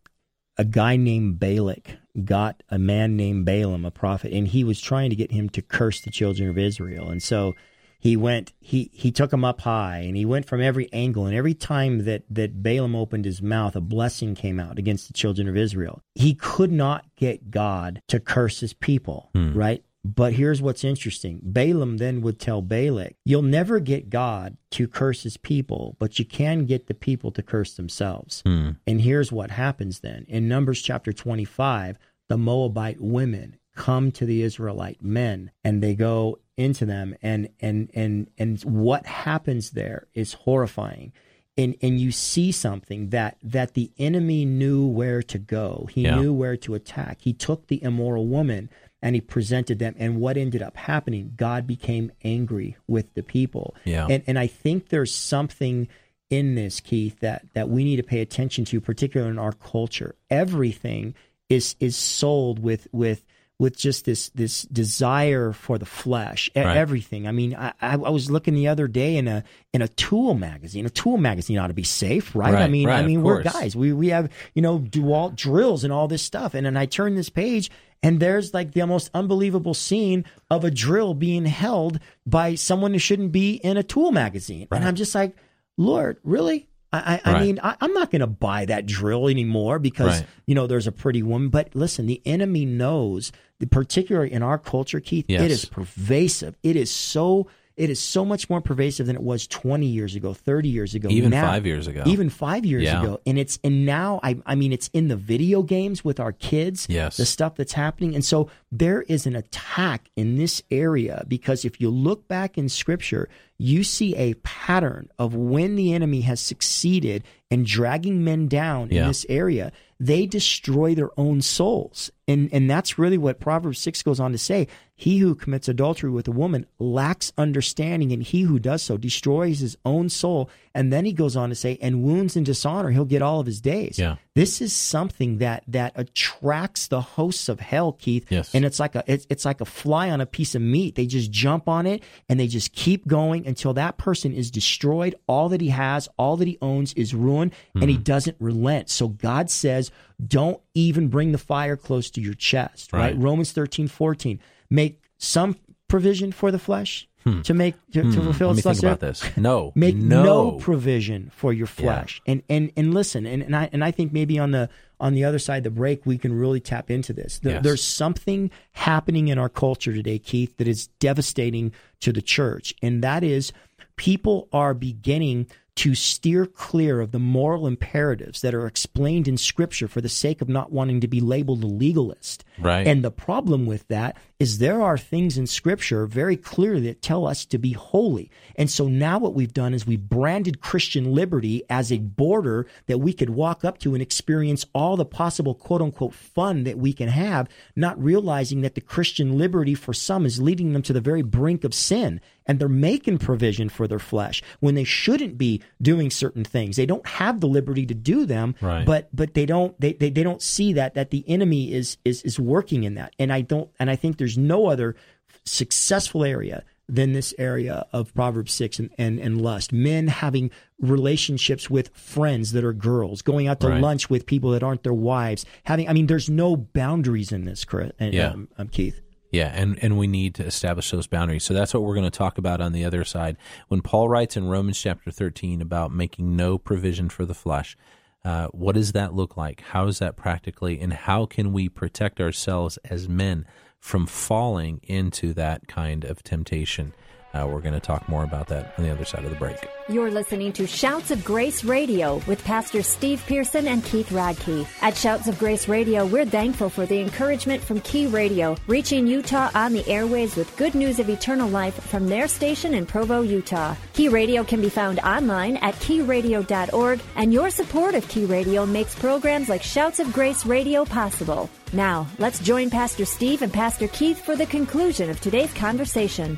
a 0.58 0.64
guy 0.64 0.96
named 0.96 1.38
Balak 1.38 1.96
got 2.24 2.62
a 2.68 2.78
man 2.78 3.16
named 3.16 3.46
Balaam, 3.46 3.84
a 3.84 3.90
prophet, 3.90 4.32
and 4.32 4.48
he 4.48 4.64
was 4.64 4.80
trying 4.80 5.10
to 5.10 5.16
get 5.16 5.30
him 5.30 5.48
to 5.50 5.62
curse 5.62 6.00
the 6.00 6.10
children 6.10 6.50
of 6.50 6.58
Israel. 6.58 7.08
And 7.08 7.22
so 7.22 7.54
he 8.00 8.16
went 8.16 8.52
he 8.58 8.90
he 8.92 9.12
took 9.12 9.32
him 9.32 9.44
up 9.44 9.60
high 9.60 9.98
and 9.98 10.16
he 10.16 10.24
went 10.24 10.46
from 10.46 10.60
every 10.60 10.92
angle 10.92 11.26
and 11.26 11.36
every 11.36 11.54
time 11.54 12.04
that 12.06 12.24
that 12.30 12.62
Balaam 12.62 12.96
opened 12.96 13.26
his 13.26 13.42
mouth 13.42 13.76
a 13.76 13.80
blessing 13.80 14.34
came 14.34 14.58
out 14.58 14.78
against 14.78 15.06
the 15.06 15.12
children 15.12 15.48
of 15.48 15.56
Israel. 15.56 16.02
He 16.14 16.34
could 16.34 16.72
not 16.72 17.04
get 17.14 17.50
God 17.50 18.02
to 18.08 18.18
curse 18.18 18.60
his 18.60 18.72
people 18.72 19.30
hmm. 19.34 19.52
right? 19.52 19.84
But 20.02 20.32
here's 20.32 20.62
what's 20.62 20.82
interesting. 20.82 21.40
Balaam 21.42 21.98
then 21.98 22.22
would 22.22 22.40
tell 22.40 22.62
Balak 22.62 23.16
you'll 23.24 23.42
never 23.42 23.78
get 23.78 24.08
God 24.08 24.56
to 24.72 24.88
curse 24.88 25.22
his 25.22 25.36
people 25.36 25.96
but 25.98 26.18
you 26.18 26.24
can 26.24 26.64
get 26.64 26.86
the 26.86 26.94
people 26.94 27.30
to 27.32 27.42
curse 27.42 27.74
themselves. 27.74 28.42
Hmm. 28.46 28.70
and 28.86 29.02
here's 29.02 29.30
what 29.30 29.50
happens 29.50 30.00
then. 30.00 30.24
In 30.26 30.48
Numbers 30.48 30.80
chapter 30.80 31.12
25 31.12 31.98
the 32.30 32.38
Moabite 32.38 33.00
women 33.00 33.56
come 33.76 34.10
to 34.12 34.24
the 34.24 34.42
Israelite 34.42 35.02
men 35.02 35.50
and 35.64 35.82
they 35.82 35.94
go 35.94 36.38
into 36.60 36.84
them 36.84 37.16
and 37.22 37.48
and 37.60 37.90
and 37.94 38.28
and 38.38 38.60
what 38.62 39.06
happens 39.06 39.70
there 39.70 40.06
is 40.14 40.34
horrifying 40.34 41.12
and 41.56 41.74
and 41.82 41.98
you 41.98 42.12
see 42.12 42.52
something 42.52 43.08
that 43.10 43.36
that 43.42 43.74
the 43.74 43.90
enemy 43.98 44.44
knew 44.44 44.86
where 44.86 45.22
to 45.22 45.38
go 45.38 45.88
he 45.90 46.02
yeah. 46.02 46.20
knew 46.20 46.32
where 46.32 46.56
to 46.56 46.74
attack 46.74 47.18
he 47.20 47.32
took 47.32 47.66
the 47.68 47.82
immoral 47.82 48.26
woman 48.26 48.68
and 49.02 49.14
he 49.14 49.20
presented 49.20 49.78
them. 49.78 49.94
And 49.98 50.20
what 50.20 50.36
ended 50.36 50.62
up 50.62 50.76
happening? 50.76 51.32
God 51.36 51.66
became 51.66 52.12
angry 52.22 52.76
with 52.86 53.12
the 53.14 53.22
people. 53.22 53.74
Yeah. 53.84 54.06
And 54.08 54.22
and 54.26 54.38
I 54.38 54.46
think 54.46 54.88
there's 54.88 55.14
something 55.14 55.88
in 56.28 56.54
this, 56.54 56.80
Keith, 56.80 57.18
that 57.20 57.46
that 57.54 57.68
we 57.68 57.84
need 57.84 57.96
to 57.96 58.02
pay 58.02 58.20
attention 58.20 58.64
to, 58.66 58.80
particularly 58.80 59.32
in 59.32 59.38
our 59.38 59.52
culture. 59.52 60.14
Everything 60.28 61.14
is 61.48 61.76
is 61.80 61.96
sold 61.96 62.58
with 62.58 62.88
with 62.92 63.24
with 63.60 63.76
just 63.76 64.06
this 64.06 64.30
this 64.30 64.62
desire 64.62 65.52
for 65.52 65.76
the 65.76 65.84
flesh, 65.84 66.50
Right. 66.56 66.76
everything. 66.78 67.28
I 67.28 67.32
mean, 67.32 67.54
I, 67.54 67.72
I 67.80 67.96
was 67.96 68.30
looking 68.30 68.54
the 68.54 68.68
other 68.68 68.88
day 68.88 69.16
in 69.18 69.28
a 69.28 69.44
in 69.74 69.82
a 69.82 69.88
tool 69.88 70.32
magazine. 70.34 70.86
A 70.86 70.90
tool 70.90 71.18
magazine 71.18 71.58
ought 71.58 71.66
to 71.66 71.74
be 71.74 71.84
safe, 71.84 72.34
right? 72.34 72.54
I 72.54 72.68
mean, 72.68 72.88
right, 72.88 73.04
I 73.04 73.06
mean, 73.06 73.22
we're 73.22 73.42
guys. 73.42 73.76
We 73.76 73.92
we 73.92 74.08
have 74.08 74.30
you 74.54 74.62
know 74.62 74.78
dual 74.78 75.28
drills 75.36 75.84
and 75.84 75.92
all 75.92 76.08
this 76.08 76.22
stuff, 76.22 76.54
and 76.54 76.64
then 76.64 76.76
I 76.76 76.86
turn 76.86 77.14
this 77.14 77.28
page. 77.28 77.70
And 78.02 78.18
there's 78.18 78.54
like 78.54 78.72
the 78.72 78.86
most 78.86 79.10
unbelievable 79.12 79.74
scene 79.74 80.24
of 80.50 80.64
a 80.64 80.70
drill 80.70 81.12
being 81.12 81.44
held 81.44 82.00
by 82.24 82.54
someone 82.54 82.94
who 82.94 82.98
shouldn't 82.98 83.30
be 83.30 83.56
in 83.56 83.76
a 83.76 83.82
tool 83.82 84.10
magazine. 84.10 84.68
And 84.72 84.88
I'm 84.88 84.94
just 84.94 85.14
like, 85.14 85.36
Lord, 85.76 86.16
really? 86.24 86.69
I, 86.92 86.98
I, 86.98 87.20
I 87.24 87.32
Right. 87.34 87.42
mean, 87.42 87.60
I, 87.62 87.76
I'm 87.80 87.92
not 87.92 88.10
going 88.10 88.20
to 88.20 88.26
buy 88.26 88.64
that 88.64 88.86
drill 88.86 89.28
anymore 89.28 89.78
because 89.78 90.20
Right. 90.20 90.26
you 90.46 90.54
know 90.54 90.66
there's 90.66 90.86
a 90.86 90.92
pretty 90.92 91.22
woman. 91.22 91.48
But 91.48 91.74
listen, 91.74 92.06
the 92.06 92.20
enemy 92.24 92.64
knows, 92.64 93.30
particularly 93.70 94.32
in 94.32 94.42
our 94.42 94.58
culture, 94.58 95.00
Keith, 95.00 95.26
Yes. 95.28 95.42
it 95.42 95.50
is 95.50 95.64
pervasive. 95.66 96.56
It 96.62 96.76
is 96.76 96.90
so. 96.90 97.46
It 97.80 97.90
is 97.90 97.98
so 97.98 98.24
much 98.24 98.50
more 98.50 98.60
pervasive 98.60 99.06
than 99.06 99.16
it 99.16 99.22
was 99.22 99.46
20 99.46 99.86
years 99.86 100.14
ago, 100.14 100.34
30 100.34 100.68
years 100.68 100.94
ago, 100.94 101.08
Even 101.10 101.30
now- 101.30 101.46
five 101.50 101.64
years 101.66 101.86
ago. 101.86 102.02
even 102.06 102.28
five 102.28 102.66
years 102.66 102.82
Yeah. 102.84 103.02
ago. 103.02 103.20
And 103.26 103.38
it's 103.38 103.58
and 103.64 103.86
now 103.86 104.20
I 104.22 104.36
I 104.44 104.54
mean 104.54 104.72
it's 104.72 104.88
in 104.92 105.08
the 105.08 105.16
video 105.16 105.62
games 105.62 106.04
with 106.04 106.20
our 106.20 106.32
kids. 106.32 106.86
Yes. 106.90 107.16
the 107.16 107.24
stuff 107.26 107.54
that's 107.56 107.72
happening, 107.72 108.14
and 108.14 108.24
so 108.24 108.48
there 108.70 109.02
is 109.02 109.26
an 109.26 109.34
attack 109.34 110.10
in 110.16 110.36
this 110.36 110.62
area 110.70 111.24
because 111.26 111.64
if 111.64 111.80
you 111.80 111.90
look 111.90 112.28
back 112.28 112.58
in 112.58 112.68
Scripture, 112.68 113.28
you 113.58 113.82
see 113.82 114.14
a 114.16 114.34
pattern 114.42 115.08
of 115.18 115.34
when 115.34 115.76
the 115.76 115.92
enemy 115.92 116.20
has 116.22 116.40
succeeded 116.40 117.22
in 117.50 117.64
dragging 117.64 118.22
men 118.22 118.46
down 118.46 118.88
Yeah. 118.90 119.02
in 119.02 119.08
this 119.08 119.26
area, 119.28 119.72
they 119.98 120.24
destroy 120.26 120.94
their 120.94 121.10
own 121.18 121.42
souls. 121.42 122.10
And 122.28 122.48
and 122.52 122.70
that's 122.70 122.98
really 122.98 123.18
what 123.18 123.40
Proverbs 123.40 123.78
6 123.80 124.02
goes 124.02 124.20
on 124.20 124.32
to 124.32 124.38
say. 124.38 124.68
He 125.00 125.16
who 125.16 125.34
commits 125.34 125.66
adultery 125.66 126.10
with 126.10 126.28
a 126.28 126.30
woman 126.30 126.66
lacks 126.78 127.32
understanding, 127.38 128.12
and 128.12 128.22
he 128.22 128.42
who 128.42 128.58
does 128.58 128.82
so 128.82 128.98
destroys 128.98 129.60
his 129.60 129.74
own 129.82 130.10
soul. 130.10 130.50
And 130.74 130.92
then 130.92 131.06
he 131.06 131.14
goes 131.14 131.36
on 131.36 131.48
to 131.48 131.54
say, 131.54 131.78
and 131.80 132.02
wounds 132.02 132.36
and 132.36 132.44
dishonor, 132.44 132.90
he'll 132.90 133.06
get 133.06 133.22
all 133.22 133.40
of 133.40 133.46
his 133.46 133.62
days. 133.62 133.98
Yeah. 133.98 134.16
This 134.34 134.60
is 134.60 134.76
something 134.76 135.38
that 135.38 135.64
that 135.68 135.94
attracts 135.96 136.88
the 136.88 137.00
hosts 137.00 137.48
of 137.48 137.60
hell, 137.60 137.92
Keith. 137.92 138.26
Yes. 138.28 138.54
And 138.54 138.62
it's 138.62 138.78
like 138.78 138.94
a 138.94 139.02
it's, 139.06 139.26
it's 139.30 139.46
like 139.46 139.62
a 139.62 139.64
fly 139.64 140.10
on 140.10 140.20
a 140.20 140.26
piece 140.26 140.54
of 140.54 140.60
meat. 140.60 140.96
They 140.96 141.06
just 141.06 141.30
jump 141.30 141.66
on 141.66 141.86
it 141.86 142.02
and 142.28 142.38
they 142.38 142.46
just 142.46 142.72
keep 142.72 143.08
going 143.08 143.46
until 143.46 143.72
that 143.72 143.96
person 143.96 144.34
is 144.34 144.50
destroyed. 144.50 145.14
All 145.26 145.48
that 145.48 145.62
he 145.62 145.70
has, 145.70 146.10
all 146.18 146.36
that 146.36 146.46
he 146.46 146.58
owns 146.60 146.92
is 146.92 147.14
ruined, 147.14 147.54
and 147.74 147.88
he 147.88 147.96
hmm. 147.96 148.02
doesn't 148.02 148.36
relent. 148.38 148.90
So 148.90 149.08
God 149.08 149.50
says, 149.50 149.90
don't 150.22 150.60
even 150.74 151.08
bring 151.08 151.32
the 151.32 151.38
fire 151.38 151.78
close 151.78 152.10
to 152.10 152.20
your 152.20 152.34
chest. 152.34 152.92
Right? 152.92 153.14
Right. 153.14 153.16
Romans 153.16 153.52
13, 153.52 153.88
14. 153.88 154.38
Make 154.70 155.02
some 155.18 155.56
provision 155.88 156.32
for 156.32 156.50
the 156.50 156.58
flesh 156.58 157.08
hmm. 157.24 157.42
to 157.42 157.54
make 157.54 157.74
to, 157.92 158.02
to 158.02 158.08
hmm. 158.08 158.12
fulfill 158.12 158.48
Let 158.48 158.54
me 158.54 158.58
its 158.58 158.64
think 158.64 158.66
lust. 158.66 158.84
about 158.84 159.00
this. 159.00 159.36
No, 159.36 159.72
Make 159.76 159.96
no, 159.96 160.22
no, 160.22 160.50
provision 160.52 161.30
for 161.34 161.52
your 161.52 161.66
flesh. 161.66 162.22
And 162.26 162.42
and 162.48 162.72
and 162.76 162.94
listen, 162.94 163.26
and, 163.26 163.42
and 163.42 163.54
I 163.56 163.68
and 163.72 163.84
I 163.84 163.90
think 163.90 164.12
maybe 164.12 164.38
on 164.38 164.52
the 164.52 164.68
on 164.98 165.14
the 165.14 165.24
other 165.24 165.38
side 165.38 165.58
of 165.58 165.64
the 165.64 165.70
break 165.70 166.04
we 166.04 166.18
can 166.18 166.32
really 166.32 166.60
tap 166.60 166.90
into 166.90 167.12
this. 167.12 167.38
There- 167.38 167.54
Yes. 167.54 167.64
There's 167.64 167.82
something 167.82 168.50
happening 168.72 169.28
in 169.28 169.38
our 169.38 169.48
culture 169.48 169.92
today, 169.92 170.18
Keith, 170.18 170.56
that 170.58 170.68
is 170.68 170.86
devastating 171.00 171.72
to 172.00 172.12
the 172.12 172.22
church, 172.22 172.74
and 172.80 173.02
that 173.02 173.24
is 173.24 173.52
people 173.96 174.48
are 174.52 174.72
beginning 174.72 175.46
to 175.80 175.94
steer 175.94 176.44
clear 176.44 177.00
of 177.00 177.10
the 177.10 177.18
moral 177.18 177.66
imperatives 177.66 178.42
that 178.42 178.54
are 178.54 178.66
explained 178.66 179.26
in 179.26 179.38
Scripture 179.38 179.88
for 179.88 180.02
the 180.02 180.10
sake 180.10 180.42
of 180.42 180.48
not 180.50 180.70
wanting 180.70 181.00
to 181.00 181.08
be 181.08 181.22
labeled 181.22 181.64
a 181.64 181.66
legalist. 181.66 182.44
Right. 182.58 182.86
And 182.86 183.02
the 183.02 183.10
problem 183.10 183.64
with 183.64 183.88
that 183.88 184.18
is 184.38 184.58
there 184.58 184.82
are 184.82 184.98
things 184.98 185.38
in 185.38 185.46
Scripture 185.46 186.06
very 186.06 186.36
clearly 186.36 186.82
that 186.82 187.00
tell 187.00 187.26
us 187.26 187.46
to 187.46 187.56
be 187.56 187.72
holy. 187.72 188.30
And 188.56 188.70
so 188.70 188.88
now 188.88 189.18
what 189.18 189.32
we've 189.32 189.54
done 189.54 189.72
is 189.72 189.86
we've 189.86 190.06
branded 190.06 190.60
Christian 190.60 191.14
liberty 191.14 191.62
as 191.70 191.90
a 191.90 191.98
border 191.98 192.66
that 192.84 192.98
we 192.98 193.14
could 193.14 193.30
walk 193.30 193.64
up 193.64 193.78
to 193.78 193.94
and 193.94 194.02
experience 194.02 194.66
all 194.74 194.98
the 194.98 195.06
possible 195.06 195.54
quote 195.54 195.80
unquote 195.80 196.12
fun 196.12 196.64
that 196.64 196.76
we 196.76 196.92
can 196.92 197.08
have, 197.08 197.48
not 197.74 198.02
realizing 198.02 198.60
that 198.60 198.74
the 198.74 198.82
Christian 198.82 199.38
liberty 199.38 199.74
for 199.74 199.94
some 199.94 200.26
is 200.26 200.42
leading 200.42 200.74
them 200.74 200.82
to 200.82 200.92
the 200.92 201.00
very 201.00 201.22
brink 201.22 201.64
of 201.64 201.72
sin. 201.72 202.20
And 202.50 202.58
they're 202.58 202.68
making 202.68 203.18
provision 203.18 203.68
for 203.68 203.86
their 203.86 204.00
flesh 204.00 204.42
when 204.58 204.74
they 204.74 204.82
shouldn't 204.84 205.38
be 205.38 205.62
doing 205.80 206.10
certain 206.10 206.42
things. 206.42 206.74
They 206.74 206.84
don't 206.86 207.06
have 207.06 207.38
the 207.38 207.46
liberty 207.46 207.86
to 207.86 207.94
do 207.94 208.26
them, 208.26 208.56
Right. 208.60 208.84
but 208.84 209.08
but 209.14 209.34
they 209.34 209.46
don't 209.46 209.80
they, 209.80 209.92
they, 209.92 210.10
they 210.10 210.24
don't 210.24 210.42
see 210.42 210.72
that 210.72 210.94
that 210.94 211.10
the 211.10 211.22
enemy 211.28 211.72
is 211.72 211.96
is 212.04 212.22
is 212.22 212.40
working 212.40 212.82
in 212.82 212.94
that 212.94 213.14
and 213.20 213.32
i 213.32 213.40
don't 213.40 213.70
and 213.78 213.88
i 213.88 213.94
think 213.96 214.18
there's 214.18 214.36
no 214.36 214.66
other 214.66 214.96
successful 215.44 216.24
area 216.24 216.64
than 216.88 217.12
this 217.12 217.32
area 217.38 217.86
of 217.92 218.12
proverbs 218.14 218.52
6 218.52 218.80
and, 218.80 218.90
and, 218.98 219.20
and 219.20 219.40
lust 219.40 219.72
men 219.72 220.08
having 220.08 220.50
relationships 220.80 221.70
with 221.70 221.88
friends 221.96 222.50
that 222.52 222.64
are 222.64 222.72
girls 222.72 223.22
going 223.22 223.46
out 223.46 223.60
to 223.60 223.68
Right. 223.68 223.80
lunch 223.80 224.10
with 224.10 224.26
people 224.26 224.50
that 224.50 224.62
aren't 224.62 224.82
their 224.82 224.92
wives 224.94 225.46
having 225.64 225.88
i 225.88 225.92
mean 225.92 226.06
there's 226.08 226.28
no 226.28 226.56
boundaries 226.56 227.30
in 227.32 227.44
this 227.44 227.64
Chris, 227.64 227.92
and, 227.98 228.12
Yeah. 228.14 228.30
um, 228.30 228.48
um, 228.58 228.68
keith 228.68 229.00
Yeah, 229.30 229.52
and, 229.54 229.78
and 229.82 229.96
we 229.96 230.08
need 230.08 230.34
to 230.36 230.44
establish 230.44 230.90
those 230.90 231.06
boundaries. 231.06 231.44
So 231.44 231.54
that's 231.54 231.72
what 231.72 231.84
we're 231.84 231.94
going 231.94 232.10
to 232.10 232.10
talk 232.10 232.36
about 232.36 232.60
on 232.60 232.72
the 232.72 232.84
other 232.84 233.04
side. 233.04 233.36
When 233.68 233.80
Paul 233.80 234.08
writes 234.08 234.36
in 234.36 234.48
Romans 234.48 234.80
chapter 234.80 235.10
13 235.10 235.62
about 235.62 235.92
making 235.92 236.36
no 236.36 236.58
provision 236.58 237.08
for 237.08 237.24
the 237.24 237.34
flesh, 237.34 237.76
uh, 238.24 238.48
what 238.48 238.74
does 238.74 238.92
that 238.92 239.14
look 239.14 239.36
like? 239.36 239.60
How 239.60 239.86
is 239.86 240.00
that 240.00 240.16
practically? 240.16 240.80
And 240.80 240.92
how 240.92 241.26
can 241.26 241.52
we 241.52 241.68
protect 241.68 242.20
ourselves 242.20 242.76
as 242.84 243.08
men 243.08 243.46
from 243.78 244.06
falling 244.06 244.80
into 244.82 245.32
that 245.34 245.68
kind 245.68 246.04
of 246.04 246.22
temptation? 246.22 246.92
Uh, 247.32 247.46
we're 247.46 247.60
going 247.60 247.74
to 247.74 247.80
talk 247.80 248.08
more 248.08 248.24
about 248.24 248.48
that 248.48 248.74
on 248.76 248.84
the 248.84 248.90
other 248.90 249.04
side 249.04 249.24
of 249.24 249.30
the 249.30 249.36
break. 249.36 249.56
You're 249.88 250.10
listening 250.10 250.52
to 250.54 250.66
Shouts 250.66 251.10
of 251.10 251.24
Grace 251.24 251.62
Radio 251.62 252.20
with 252.26 252.42
Pastor 252.44 252.82
Steve 252.82 253.22
Pearson 253.26 253.68
and 253.68 253.84
Keith 253.84 254.10
Radke. 254.10 254.66
At 254.82 254.96
Shouts 254.96 255.28
of 255.28 255.38
Grace 255.38 255.68
Radio, 255.68 256.04
we're 256.06 256.24
thankful 256.24 256.68
for 256.68 256.86
the 256.86 257.00
encouragement 257.00 257.62
from 257.62 257.80
Key 257.82 258.08
Radio, 258.08 258.56
reaching 258.66 259.06
Utah 259.06 259.50
on 259.54 259.72
the 259.72 259.84
airwaves 259.84 260.36
with 260.36 260.56
good 260.56 260.74
news 260.74 260.98
of 260.98 261.08
eternal 261.08 261.48
life 261.48 261.74
from 261.84 262.08
their 262.08 262.26
station 262.26 262.74
in 262.74 262.84
Provo, 262.84 263.22
Utah. 263.22 263.76
Key 263.92 264.08
Radio 264.08 264.42
can 264.42 264.60
be 264.60 264.68
found 264.68 264.98
online 265.00 265.56
at 265.58 265.74
keyradio.org, 265.76 267.00
and 267.14 267.32
your 267.32 267.50
support 267.50 267.94
of 267.94 268.08
Key 268.08 268.24
Radio 268.24 268.66
makes 268.66 268.94
programs 268.96 269.48
like 269.48 269.62
Shouts 269.62 270.00
of 270.00 270.12
Grace 270.12 270.44
Radio 270.44 270.84
possible. 270.84 271.48
Now, 271.72 272.08
let's 272.18 272.40
join 272.40 272.70
Pastor 272.70 273.04
Steve 273.04 273.42
and 273.42 273.52
Pastor 273.52 273.86
Keith 273.86 274.24
for 274.24 274.34
the 274.34 274.46
conclusion 274.46 275.08
of 275.08 275.20
today's 275.20 275.52
conversation. 275.54 276.36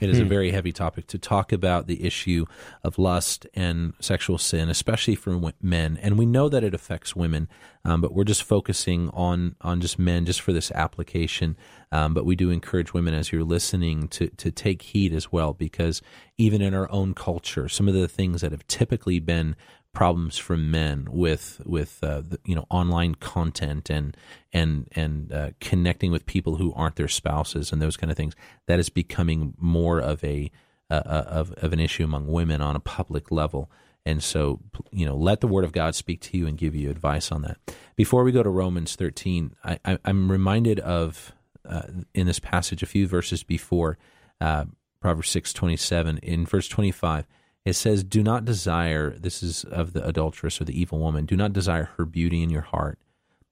It 0.00 0.10
is 0.10 0.18
a 0.18 0.24
very 0.24 0.50
heavy 0.50 0.72
topic 0.72 1.06
to 1.08 1.18
talk 1.18 1.52
about 1.52 1.86
the 1.86 2.04
issue 2.04 2.44
of 2.82 2.98
lust 2.98 3.46
and 3.54 3.94
sexual 4.00 4.38
sin, 4.38 4.68
especially 4.68 5.14
for 5.14 5.52
men. 5.62 5.98
And 6.02 6.18
we 6.18 6.26
know 6.26 6.48
that 6.48 6.62
it 6.62 6.74
affects 6.74 7.16
women, 7.16 7.48
um, 7.84 8.00
but 8.00 8.12
we're 8.12 8.24
just 8.24 8.42
focusing 8.42 9.08
on 9.10 9.56
on 9.60 9.80
just 9.80 9.98
men, 9.98 10.26
just 10.26 10.40
for 10.40 10.52
this 10.52 10.70
application. 10.72 11.56
Um, 11.92 12.14
but 12.14 12.26
we 12.26 12.36
do 12.36 12.50
encourage 12.50 12.92
women, 12.92 13.14
as 13.14 13.32
you're 13.32 13.44
listening, 13.44 14.08
to 14.08 14.28
to 14.28 14.50
take 14.50 14.82
heed 14.82 15.12
as 15.14 15.32
well, 15.32 15.54
because 15.54 16.02
even 16.36 16.60
in 16.60 16.74
our 16.74 16.90
own 16.90 17.14
culture, 17.14 17.68
some 17.68 17.88
of 17.88 17.94
the 17.94 18.08
things 18.08 18.42
that 18.42 18.52
have 18.52 18.66
typically 18.66 19.18
been 19.18 19.56
problems 19.96 20.36
for 20.36 20.58
men 20.58 21.08
with 21.10 21.58
with 21.64 22.04
uh, 22.04 22.20
the, 22.20 22.38
you 22.44 22.54
know 22.54 22.66
online 22.68 23.14
content 23.14 23.88
and 23.88 24.14
and 24.52 24.86
and 24.92 25.32
uh, 25.32 25.50
connecting 25.58 26.12
with 26.12 26.26
people 26.26 26.56
who 26.56 26.70
aren't 26.74 26.96
their 26.96 27.08
spouses 27.08 27.72
and 27.72 27.80
those 27.80 27.96
kind 27.96 28.10
of 28.10 28.16
things. 28.16 28.36
That 28.66 28.78
is 28.78 28.90
becoming 28.90 29.54
more 29.56 29.98
of 29.98 30.22
a 30.22 30.50
uh, 30.90 31.02
uh, 31.06 31.24
of 31.28 31.52
of 31.52 31.72
an 31.72 31.80
issue 31.80 32.04
among 32.04 32.26
women 32.26 32.60
on 32.60 32.76
a 32.76 32.80
public 32.80 33.30
level. 33.30 33.70
And 34.04 34.22
so 34.22 34.60
you 34.92 35.06
know 35.06 35.16
let 35.16 35.40
the 35.40 35.48
word 35.48 35.64
of 35.64 35.72
God 35.72 35.94
speak 35.94 36.20
to 36.20 36.36
you 36.36 36.46
and 36.46 36.58
give 36.58 36.74
you 36.74 36.90
advice 36.90 37.32
on 37.32 37.40
that. 37.42 37.56
Before 37.96 38.22
we 38.22 38.32
go 38.32 38.42
to 38.42 38.50
Romans 38.50 38.96
13 38.96 39.56
I, 39.64 39.98
I'm 40.04 40.30
reminded 40.30 40.78
of 40.80 41.32
uh, 41.66 41.84
in 42.12 42.26
this 42.26 42.38
passage 42.38 42.82
a 42.82 42.86
few 42.86 43.08
verses 43.08 43.42
before 43.42 43.96
uh, 44.42 44.66
Proverbs 45.00 45.30
6:27 45.30 46.18
in 46.18 46.44
verse 46.44 46.68
25 46.68 47.26
it 47.66 47.74
says, 47.74 48.04
Do 48.04 48.22
not 48.22 48.44
desire, 48.44 49.10
this 49.10 49.42
is 49.42 49.64
of 49.64 49.92
the 49.92 50.06
adulteress 50.06 50.60
or 50.60 50.64
the 50.64 50.80
evil 50.80 51.00
woman, 51.00 51.26
do 51.26 51.36
not 51.36 51.52
desire 51.52 51.90
her 51.96 52.06
beauty 52.06 52.42
in 52.42 52.48
your 52.48 52.62
heart, 52.62 52.98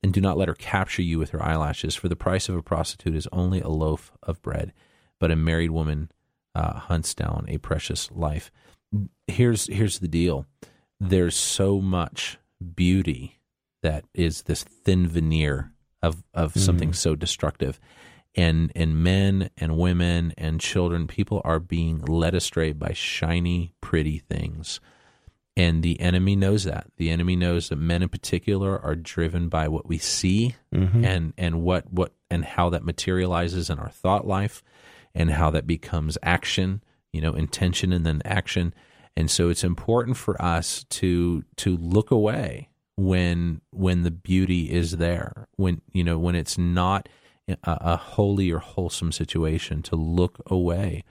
and 0.05 0.15
do 0.15 0.21
not 0.21 0.39
let 0.39 0.47
her 0.47 0.55
capture 0.55 1.03
you 1.03 1.19
with 1.19 1.31
her 1.31 1.43
eyelashes, 1.43 1.97
for 1.97 2.09
the 2.09 2.15
price 2.15 2.49
of 2.49 2.55
a 2.55 2.63
prostitute 2.63 3.17
is 3.17 3.27
only 3.33 3.61
a 3.61 3.69
loaf 3.69 4.13
of 4.23 4.41
bread, 4.41 4.73
but 5.19 5.33
a 5.33 5.37
married 5.37 5.73
woman 5.73 6.13
uh, 6.55 6.75
hunts 6.75 7.13
down 7.13 7.45
a 7.49 7.59
precious 7.59 8.09
life. 8.13 8.53
Here's, 9.27 9.67
here's 9.67 9.99
the 9.99 10.09
deal 10.09 10.47
there's 11.01 11.35
so 11.35 11.81
much 11.81 12.39
beauty 12.77 13.41
that 13.83 14.05
is 14.15 14.43
this 14.43 14.63
thin 14.63 15.09
veneer 15.09 15.73
of, 16.03 16.23
of 16.33 16.55
something 16.55 16.93
so 16.93 17.17
destructive. 17.17 17.81
And 18.37 18.73
and 18.75 19.03
men 19.03 19.51
and 19.57 19.77
women 19.79 20.35
and 20.37 20.61
children 20.61 21.07
people 21.07 21.41
are 21.45 21.61
being 21.61 22.01
led 22.03 22.35
astray 22.35 22.73
by 22.73 22.93
shiny 22.93 23.75
pretty 23.81 24.19
things. 24.19 24.81
And 25.57 25.85
the 25.85 26.01
enemy 26.01 26.35
knows 26.35 26.65
that. 26.65 26.89
The 26.97 27.11
enemy 27.11 27.37
knows 27.37 27.69
that 27.69 27.77
men 27.77 28.03
in 28.03 28.09
particular 28.09 28.77
are 28.83 28.97
driven 28.97 29.49
by 29.49 29.69
what 29.69 29.87
we 29.87 29.99
see 29.99 30.57
Mm-hmm. 30.75 31.05
and 31.05 31.33
and 31.39 31.63
what 31.63 31.93
what 31.93 32.13
and 32.31 32.45
how 32.45 32.71
that 32.71 32.85
materializes 32.85 33.71
in 33.71 33.79
our 33.79 33.91
thought 33.91 34.27
life 34.27 34.65
and 35.15 35.31
how 35.31 35.51
that 35.51 35.67
becomes 35.67 36.19
action 36.25 36.83
you 37.13 37.21
know 37.21 37.35
intention 37.35 37.93
and 37.93 38.05
then 38.05 38.21
action. 38.25 38.75
And 39.17 39.31
so 39.31 39.49
it's 39.49 39.63
important 39.63 40.17
for 40.17 40.41
us 40.43 40.85
to 40.91 41.45
to 41.59 41.77
look 41.77 42.11
away 42.11 42.71
when 42.97 43.61
when 43.71 44.03
the 44.03 44.11
beauty 44.11 44.73
is 44.73 44.97
there 44.97 45.47
when 45.55 45.81
you 45.93 46.03
know 46.03 46.19
when 46.19 46.35
it's 46.35 46.59
not 46.59 47.09
a, 47.49 47.57
a 47.65 47.97
holy 47.97 48.51
or 48.51 48.59
wholesome 48.59 49.13
situation 49.13 49.83
to 49.83 49.97
look 49.97 50.41
away. 50.47 51.05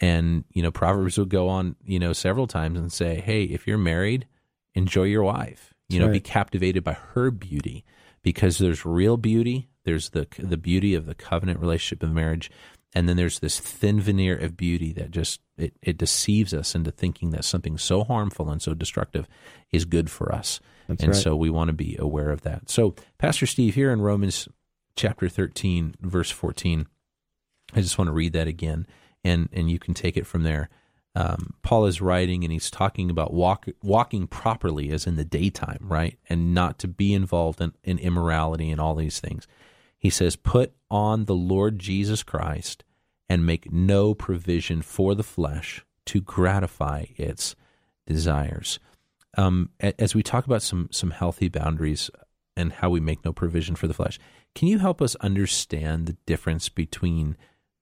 And 0.00 0.44
you 0.52 0.62
know 0.62 0.70
proverbs 0.70 1.18
would 1.18 1.28
go 1.28 1.48
on 1.48 1.76
you 1.84 1.98
know 1.98 2.12
several 2.12 2.46
times 2.46 2.78
and 2.78 2.92
say 2.92 3.20
hey 3.20 3.44
if 3.44 3.66
you're 3.66 3.78
married 3.78 4.26
enjoy 4.74 5.04
your 5.04 5.22
wife. 5.22 5.74
You 5.88 5.98
know 5.98 6.06
That's 6.06 6.18
be 6.18 6.20
captivated 6.20 6.84
by 6.84 6.92
her 6.92 7.30
beauty 7.30 7.84
because 8.22 8.58
there's 8.58 8.86
real 8.86 9.16
beauty 9.16 9.68
there's 9.84 10.10
the 10.10 10.26
the 10.38 10.56
beauty 10.56 10.94
of 10.94 11.06
the 11.06 11.14
covenant 11.14 11.60
relationship 11.60 12.02
of 12.02 12.12
marriage 12.12 12.50
and 12.94 13.08
then 13.08 13.16
there's 13.16 13.38
this 13.38 13.60
thin 13.60 14.00
veneer 14.00 14.36
of 14.36 14.56
beauty 14.56 14.92
that 14.92 15.10
just 15.10 15.40
it, 15.56 15.74
it 15.82 15.96
deceives 15.96 16.52
us 16.52 16.74
into 16.74 16.90
thinking 16.90 17.30
that 17.30 17.44
something 17.44 17.78
so 17.78 18.02
harmful 18.04 18.50
and 18.50 18.60
so 18.60 18.74
destructive 18.74 19.28
is 19.70 19.84
good 19.84 20.10
for 20.10 20.34
us. 20.34 20.60
That's 20.88 21.02
and 21.04 21.12
right. 21.12 21.22
so 21.22 21.36
we 21.36 21.50
want 21.50 21.68
to 21.68 21.72
be 21.72 21.96
aware 21.98 22.30
of 22.30 22.42
that. 22.42 22.68
So 22.68 22.94
pastor 23.18 23.46
steve 23.46 23.74
here 23.74 23.92
in 23.92 24.00
romans 24.00 24.48
chapter 24.96 25.28
13 25.28 25.94
verse 26.00 26.30
14 26.30 26.86
I 27.74 27.80
just 27.80 27.98
want 27.98 28.08
to 28.08 28.12
read 28.12 28.32
that 28.32 28.48
again, 28.48 28.86
and 29.24 29.48
and 29.52 29.70
you 29.70 29.78
can 29.78 29.94
take 29.94 30.16
it 30.16 30.26
from 30.26 30.42
there. 30.42 30.68
Um, 31.14 31.54
Paul 31.62 31.86
is 31.86 32.00
writing, 32.00 32.44
and 32.44 32.52
he's 32.52 32.70
talking 32.70 33.10
about 33.10 33.32
walk, 33.32 33.66
walking 33.82 34.26
properly, 34.26 34.90
as 34.90 35.06
in 35.06 35.16
the 35.16 35.24
daytime, 35.24 35.80
right, 35.82 36.18
and 36.28 36.54
not 36.54 36.78
to 36.80 36.88
be 36.88 37.12
involved 37.12 37.60
in, 37.60 37.72
in 37.82 37.98
immorality 37.98 38.70
and 38.70 38.80
all 38.80 38.94
these 38.94 39.20
things. 39.20 39.46
He 39.98 40.10
says, 40.10 40.36
"Put 40.36 40.72
on 40.90 41.24
the 41.24 41.34
Lord 41.34 41.78
Jesus 41.78 42.22
Christ, 42.22 42.84
and 43.28 43.46
make 43.46 43.72
no 43.72 44.14
provision 44.14 44.82
for 44.82 45.14
the 45.14 45.22
flesh 45.22 45.84
to 46.06 46.20
gratify 46.20 47.06
its 47.16 47.54
desires." 48.06 48.78
Um, 49.36 49.70
as 49.80 50.14
we 50.14 50.22
talk 50.22 50.46
about 50.46 50.62
some 50.62 50.88
some 50.90 51.10
healthy 51.12 51.48
boundaries 51.48 52.10
and 52.56 52.72
how 52.72 52.90
we 52.90 53.00
make 53.00 53.24
no 53.24 53.32
provision 53.32 53.76
for 53.76 53.86
the 53.86 53.94
flesh, 53.94 54.18
can 54.54 54.68
you 54.68 54.78
help 54.78 55.00
us 55.00 55.14
understand 55.16 56.06
the 56.06 56.16
difference 56.26 56.68
between 56.68 57.36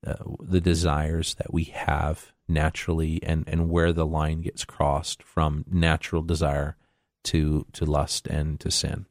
uh, 0.07 0.15
the 0.41 0.61
desires 0.61 1.35
that 1.35 1.53
we 1.53 1.65
have 1.65 2.33
naturally 2.49 3.23
and, 3.23 3.45
and 3.47 3.69
where 3.69 3.93
the 3.93 4.07
line 4.07 4.41
gets 4.41 4.65
crossed 4.65 5.23
from 5.23 5.65
natural 5.71 6.23
desire 6.23 6.77
to 7.25 7.67
to 7.73 7.85
lust 7.85 8.27
and 8.27 8.59
to 8.61 8.71
sin. 8.71 9.07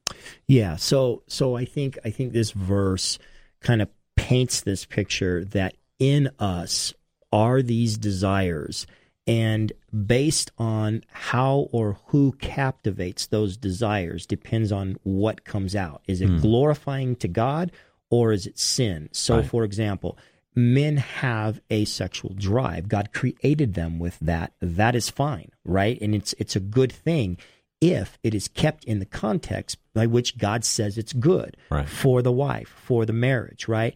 Yeah, 0.48 0.76
so 0.78 1.24
so 1.28 1.56
I 1.56 1.66
think 1.66 2.00
I 2.04 2.10
think 2.10 2.34
this 2.34 2.52
verse 2.52 3.20
kind 3.60 3.82
of 3.82 3.90
paints 4.16 4.62
this 4.62 4.86
picture 4.86 5.46
that 5.46 5.76
in 6.00 6.30
us 6.40 6.94
are 7.32 7.62
these 7.62 7.98
desires 7.98 8.88
and 9.28 9.74
based 10.06 10.52
on 10.58 11.04
how 11.10 11.68
or 11.72 12.00
who 12.08 12.32
captivates 12.34 13.28
those 13.28 13.58
desires 13.58 14.26
depends 14.26 14.72
on 14.72 14.98
what 15.04 15.44
comes 15.44 15.76
out. 15.76 16.02
Is 16.08 16.22
it 16.22 16.30
hmm. 16.30 16.38
glorifying 16.40 17.16
to 17.18 17.28
God 17.28 17.72
or 18.10 18.32
is 18.32 18.48
it 18.48 18.58
sin? 18.58 19.10
So 19.12 19.38
Right. 19.38 19.46
for 19.46 19.64
example, 19.66 20.18
men 20.56 20.98
have 20.98 21.60
a 21.70 21.86
sexual 21.86 22.34
drive. 22.34 22.88
God 22.88 23.12
created 23.14 23.74
them 23.74 24.00
with 24.00 24.18
that. 24.22 24.54
That 24.62 24.96
is 24.96 25.10
fine, 25.10 25.52
right? 25.66 26.00
And 26.02 26.16
it's 26.16 26.34
it's 26.40 26.56
a 26.56 26.62
good 26.62 26.92
thing 26.92 27.38
if 27.80 28.18
it 28.24 28.34
is 28.34 28.48
kept 28.48 28.84
in 28.86 28.98
the 29.00 29.06
context 29.06 29.78
by 29.94 30.08
which 30.08 30.38
God 30.38 30.66
says 30.66 30.98
it's 30.98 31.14
good 31.14 31.56
Right. 31.70 31.88
for 31.88 32.24
the 32.24 32.32
wife, 32.32 32.70
for 32.70 33.06
the 33.06 33.14
marriage, 33.14 33.68
right? 33.68 33.96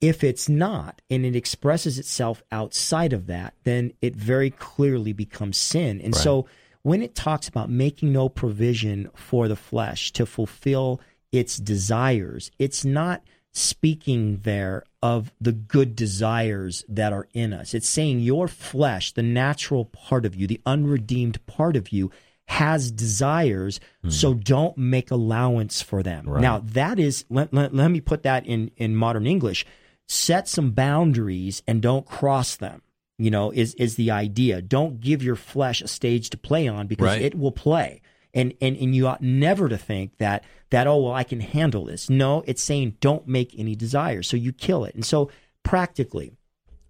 If 0.00 0.22
it's 0.22 0.48
not 0.48 1.00
and 1.08 1.24
it 1.24 1.36
expresses 1.36 1.98
itself 1.98 2.42
outside 2.52 3.12
of 3.12 3.26
that, 3.26 3.54
then 3.64 3.92
it 4.02 4.14
very 4.14 4.50
clearly 4.50 5.12
becomes 5.12 5.56
sin. 5.56 6.00
And 6.00 6.14
Right. 6.14 6.22
so 6.22 6.46
when 6.82 7.02
it 7.02 7.14
talks 7.14 7.48
about 7.48 7.70
making 7.70 8.12
no 8.12 8.28
provision 8.28 9.08
for 9.14 9.48
the 9.48 9.56
flesh 9.56 10.12
to 10.12 10.26
fulfill 10.26 11.00
its 11.32 11.56
desires, 11.56 12.50
it's 12.58 12.84
not 12.84 13.22
speaking 13.52 14.40
there 14.42 14.84
of 15.02 15.32
the 15.40 15.52
good 15.52 15.94
desires 15.94 16.84
that 16.88 17.12
are 17.12 17.28
in 17.32 17.52
us. 17.52 17.72
It's 17.72 17.88
saying 17.88 18.20
your 18.20 18.48
flesh, 18.48 19.12
the 19.12 19.22
natural 19.22 19.86
part 19.86 20.26
of 20.26 20.34
you, 20.34 20.46
the 20.46 20.60
unredeemed 20.66 21.44
part 21.46 21.76
of 21.76 21.90
you, 21.90 22.10
has 22.46 22.90
desires, 22.90 23.80
hmm. 24.02 24.10
so 24.10 24.34
don't 24.34 24.76
make 24.76 25.10
allowance 25.10 25.80
for 25.80 26.02
them. 26.02 26.28
Right. 26.28 26.42
Now, 26.42 26.58
that 26.58 26.98
is, 26.98 27.24
let, 27.30 27.54
let, 27.54 27.74
let 27.74 27.88
me 27.88 28.00
put 28.00 28.24
that 28.24 28.44
in, 28.44 28.70
in 28.76 28.94
modern 28.94 29.26
English. 29.26 29.64
Set 30.08 30.48
some 30.48 30.72
boundaries 30.72 31.62
and 31.66 31.80
don't 31.80 32.06
cross 32.06 32.56
them. 32.56 32.82
You 33.18 33.30
know, 33.30 33.50
is 33.52 33.74
is 33.74 33.94
the 33.96 34.10
idea. 34.10 34.60
Don't 34.60 35.00
give 35.00 35.22
your 35.22 35.36
flesh 35.36 35.80
a 35.80 35.88
stage 35.88 36.30
to 36.30 36.36
play 36.36 36.66
on 36.68 36.86
because 36.88 37.06
Right. 37.06 37.22
it 37.22 37.34
will 37.36 37.52
play. 37.52 38.02
And, 38.34 38.52
and 38.60 38.76
and 38.76 38.94
you 38.94 39.06
ought 39.06 39.22
never 39.22 39.68
to 39.68 39.78
think 39.78 40.18
that 40.18 40.42
that 40.70 40.86
oh 40.88 40.96
well 41.04 41.12
I 41.14 41.22
can 41.22 41.38
handle 41.40 41.84
this. 41.84 42.10
No, 42.10 42.42
it's 42.46 42.62
saying 42.62 42.96
don't 43.00 43.28
make 43.28 43.54
any 43.56 43.76
desires. 43.76 44.26
So 44.26 44.36
you 44.36 44.52
kill 44.52 44.84
it. 44.84 44.94
And 44.96 45.04
so 45.06 45.30
practically, 45.62 46.32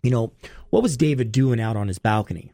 you 0.03 0.11
know, 0.11 0.33
what 0.71 0.83
was 0.83 0.97
David 0.97 1.31
doing 1.31 1.61
out 1.61 1.77
on 1.77 1.89
his 1.89 1.99
balcony 1.99 2.53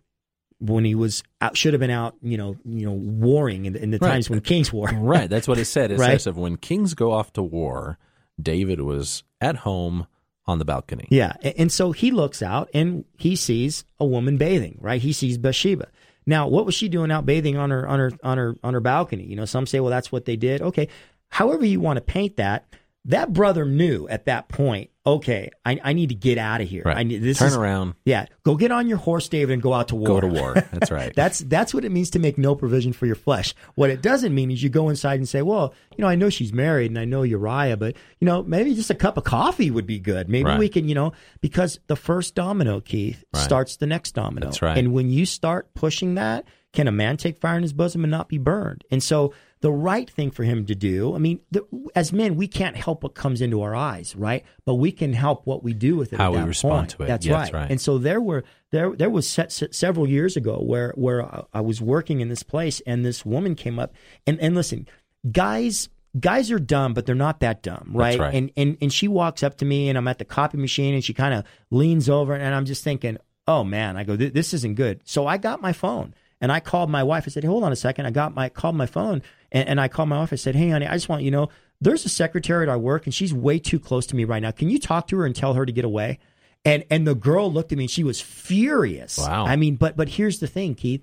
when 0.58 0.84
he 0.84 0.96
was 0.96 1.22
out? 1.40 1.56
Should 1.56 1.72
have 1.72 1.80
been 1.80 1.90
out, 1.90 2.16
you 2.20 2.36
know, 2.36 2.56
you 2.64 2.84
know, 2.84 2.92
warring 2.92 3.66
in 3.66 3.72
the, 3.74 3.82
in 3.82 3.90
the 3.92 3.98
Right. 3.98 4.08
times 4.10 4.28
when 4.28 4.40
kings 4.40 4.72
war. 4.72 4.88
Right, 4.92 5.30
that's 5.30 5.46
what 5.46 5.58
it 5.58 5.66
said. 5.66 5.92
It 5.92 5.98
Right. 6.00 6.10
says 6.20 6.26
of 6.26 6.36
when 6.36 6.56
kings 6.56 6.94
go 6.94 7.12
off 7.12 7.32
to 7.34 7.42
war, 7.42 7.98
David 8.42 8.80
was 8.80 9.22
at 9.40 9.58
home 9.58 10.08
on 10.46 10.58
the 10.58 10.64
balcony. 10.64 11.06
Yeah, 11.10 11.34
and 11.42 11.70
so 11.70 11.92
he 11.92 12.10
looks 12.10 12.42
out 12.42 12.68
and 12.74 13.04
he 13.18 13.36
sees 13.36 13.84
a 13.98 14.04
woman 14.04 14.36
bathing. 14.36 14.78
Right, 14.80 15.00
he 15.00 15.12
sees 15.12 15.38
Bathsheba. 15.38 15.88
Now, 16.26 16.48
what 16.48 16.66
was 16.66 16.74
she 16.74 16.88
doing 16.88 17.10
out 17.10 17.26
bathing 17.26 17.56
on 17.56 17.70
her 17.70 17.86
on 17.86 17.98
her 17.98 18.12
on 18.22 18.38
her 18.38 18.56
on 18.62 18.74
her 18.74 18.80
balcony? 18.80 19.24
You 19.24 19.36
know, 19.36 19.44
some 19.44 19.66
say, 19.66 19.80
well, 19.80 19.90
that's 19.90 20.12
what 20.12 20.24
they 20.24 20.36
did. 20.36 20.62
Okay, 20.62 20.88
however 21.28 21.64
you 21.64 21.80
want 21.80 21.96
to 21.96 22.02
paint 22.02 22.36
that, 22.36 22.66
that 23.06 23.32
brother 23.32 23.64
knew 23.64 24.06
at 24.08 24.26
that 24.26 24.48
point. 24.48 24.89
Okay, 25.06 25.50
I, 25.64 25.80
I 25.82 25.92
need 25.94 26.10
to 26.10 26.14
get 26.14 26.36
out 26.36 26.60
of 26.60 26.68
here. 26.68 26.82
Right. 26.84 26.98
I 26.98 27.02
need 27.04 27.22
this 27.22 27.38
Turn 27.38 27.48
is, 27.48 27.56
around, 27.56 27.94
Yeah, 28.04 28.26
go 28.42 28.54
get 28.54 28.70
on 28.70 28.86
your 28.86 28.98
horse, 28.98 29.30
David, 29.30 29.54
and 29.54 29.62
go 29.62 29.72
out 29.72 29.88
to 29.88 29.96
war. 29.96 30.06
go 30.06 30.20
to 30.20 30.26
war. 30.26 30.52
That's 30.72 30.90
right. 30.90 31.10
That's 31.16 31.38
that's 31.38 31.72
what 31.72 31.86
it 31.86 31.90
means 31.90 32.10
to 32.10 32.18
make 32.18 32.36
no 32.36 32.54
provision 32.54 32.92
for 32.92 33.06
your 33.06 33.14
flesh. 33.14 33.54
What 33.76 33.88
it 33.88 34.02
doesn't 34.02 34.34
mean 34.34 34.50
is 34.50 34.62
you 34.62 34.68
go 34.68 34.90
inside 34.90 35.14
and 35.18 35.26
say, 35.26 35.40
"Well, 35.40 35.72
you 35.96 36.02
know, 36.02 36.08
I 36.08 36.16
know 36.16 36.28
she's 36.28 36.52
married 36.52 36.90
and 36.90 36.98
I 36.98 37.06
know 37.06 37.22
Uriah, 37.22 37.78
but 37.78 37.96
you 38.20 38.26
know, 38.26 38.42
maybe 38.42 38.74
just 38.74 38.90
a 38.90 38.94
cup 38.94 39.16
of 39.16 39.24
coffee 39.24 39.70
would 39.70 39.86
be 39.86 39.98
good. 39.98 40.28
Maybe 40.28 40.44
Right. 40.50 40.58
we 40.58 40.68
can, 40.68 40.86
you 40.86 40.94
know, 40.94 41.12
because 41.40 41.80
the 41.86 41.96
first 41.96 42.34
domino, 42.34 42.80
Keith, 42.80 43.24
Right. 43.32 43.42
starts 43.42 43.76
the 43.76 43.86
next 43.86 44.12
domino. 44.12 44.46
That's 44.48 44.60
right. 44.60 44.76
And 44.76 44.92
when 44.92 45.08
you 45.08 45.24
start 45.24 45.72
pushing 45.74 46.16
that, 46.16 46.44
can 46.72 46.86
a 46.88 46.92
man 46.92 47.16
take 47.16 47.38
fire 47.40 47.56
in 47.56 47.62
his 47.62 47.72
bosom 47.72 48.04
and 48.04 48.10
not 48.10 48.28
be 48.28 48.38
burned? 48.38 48.84
And 48.90 49.02
so 49.02 49.32
the 49.60 49.72
right 49.72 50.08
thing 50.08 50.30
for 50.30 50.44
him 50.44 50.64
to 50.66 50.74
do, 50.74 51.14
I 51.14 51.18
mean, 51.18 51.40
the, 51.50 51.64
as 51.94 52.12
men, 52.12 52.36
we 52.36 52.46
can't 52.48 52.76
help 52.76 53.02
what 53.02 53.14
comes 53.14 53.40
into 53.42 53.60
our 53.60 53.74
eyes, 53.74 54.14
right? 54.16 54.44
But 54.64 54.76
we 54.76 54.90
can 54.92 55.12
help 55.12 55.46
what 55.46 55.62
we 55.62 55.74
do 55.74 55.96
with 55.96 56.12
it. 56.12 56.16
How 56.16 56.32
we 56.32 56.38
respond 56.40 56.72
point. 56.72 56.90
to 56.90 57.02
it. 57.02 57.06
That's 57.08 57.26
Yeah, 57.26 57.32
right. 57.34 57.40
that's 57.42 57.52
right. 57.52 57.70
And 57.70 57.80
so 57.80 57.98
there 57.98 58.20
were 58.20 58.44
there 58.70 58.94
there 58.96 59.10
was 59.10 59.28
se- 59.28 59.48
se- 59.50 59.68
several 59.72 60.08
years 60.08 60.36
ago 60.36 60.62
where 60.64 60.92
where 60.96 61.22
I- 61.24 61.42
I 61.54 61.60
was 61.60 61.82
working 61.82 62.20
in 62.20 62.28
this 62.28 62.42
place 62.42 62.80
and 62.86 63.04
this 63.04 63.26
woman 63.26 63.54
came 63.54 63.78
up 63.78 63.92
and 64.26 64.40
and 64.40 64.54
listen, 64.54 64.86
guys 65.30 65.88
guys 66.18 66.50
are 66.50 66.58
dumb 66.58 66.92
but 66.94 67.06
they're 67.06 67.14
not 67.14 67.40
that 67.40 67.62
dumb, 67.62 67.90
right? 67.94 68.18
right. 68.18 68.34
And 68.34 68.50
and 68.56 68.76
and 68.80 68.92
she 68.92 69.08
walks 69.08 69.42
up 69.42 69.56
to 69.58 69.64
me 69.64 69.88
and 69.88 69.98
I'm 69.98 70.08
at 70.08 70.18
the 70.18 70.24
copy 70.24 70.56
machine 70.58 70.94
and 70.94 71.04
she 71.04 71.12
kind 71.14 71.34
of 71.34 71.44
leans 71.70 72.08
over 72.08 72.34
and 72.34 72.54
I'm 72.54 72.64
just 72.64 72.82
thinking, 72.82 73.18
"Oh 73.46 73.62
man," 73.64 73.96
I 73.96 74.04
go, 74.04 74.16
"Th- 74.16 74.32
"This 74.32 74.54
isn't 74.54 74.74
good." 74.76 75.02
So 75.04 75.26
I 75.26 75.36
got 75.36 75.60
my 75.60 75.72
phone 75.72 76.14
and 76.40 76.50
I 76.50 76.60
called 76.60 76.90
my 76.90 77.02
wife. 77.02 77.24
I 77.26 77.30
said, 77.30 77.42
hey, 77.44 77.48
"Hold 77.48 77.64
on 77.64 77.72
a 77.72 77.76
second. 77.76 78.06
I 78.06 78.10
got 78.10 78.34
my 78.34 78.48
called 78.48 78.76
my 78.76 78.86
phone 78.86 79.22
and, 79.52 79.68
and 79.68 79.80
I 79.80 79.88
called 79.88 80.08
my 80.08 80.16
office. 80.16 80.42
I 80.42 80.44
said, 80.44 80.56
"Hey 80.56 80.70
honey, 80.70 80.86
I 80.86 80.94
just 80.94 81.08
want 81.08 81.22
you 81.22 81.30
to 81.30 81.36
know 81.36 81.48
there's 81.80 82.04
a 82.04 82.08
secretary 82.10 82.64
at 82.64 82.68
our 82.68 82.78
work 82.78 83.06
and 83.06 83.14
she's 83.14 83.32
way 83.32 83.58
too 83.58 83.78
close 83.78 84.06
to 84.08 84.16
me 84.16 84.24
right 84.24 84.42
now. 84.42 84.50
Can 84.50 84.70
you 84.70 84.78
talk 84.78 85.06
to 85.08 85.16
her 85.18 85.26
and 85.26 85.34
tell 85.34 85.54
her 85.54 85.64
to 85.66 85.72
get 85.72 85.84
away?" 85.84 86.18
And 86.64 86.84
and 86.90 87.06
the 87.06 87.14
girl 87.14 87.50
looked 87.52 87.72
at 87.72 87.78
me 87.78 87.84
and 87.84 87.90
she 87.90 88.04
was 88.04 88.20
furious. 88.20 89.18
Wow. 89.18 89.46
I 89.46 89.56
mean, 89.56 89.76
but 89.76 89.96
but 89.96 90.08
here's 90.10 90.40
the 90.40 90.46
thing, 90.46 90.74
Keith. 90.74 91.02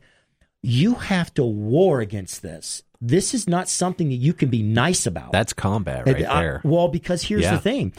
You 0.63 0.95
have 0.95 1.33
to 1.35 1.43
war 1.43 1.99
against 2.01 2.41
this. 2.41 2.83
This 2.99 3.33
is 3.33 3.47
not 3.47 3.69
something 3.69 4.09
that 4.09 4.15
you 4.15 4.33
can 4.33 4.49
be 4.49 4.63
nice 4.63 5.05
about. 5.05 5.31
That's 5.31 5.53
combat 5.53 6.07
right 6.07 6.23
I- 6.23 6.25
uh, 6.25 6.39
there. 6.41 6.61
well, 6.63 6.87
because 6.87 7.23
here's 7.23 7.43
Yeah. 7.43 7.55
the 7.55 7.61
thing: 7.61 7.93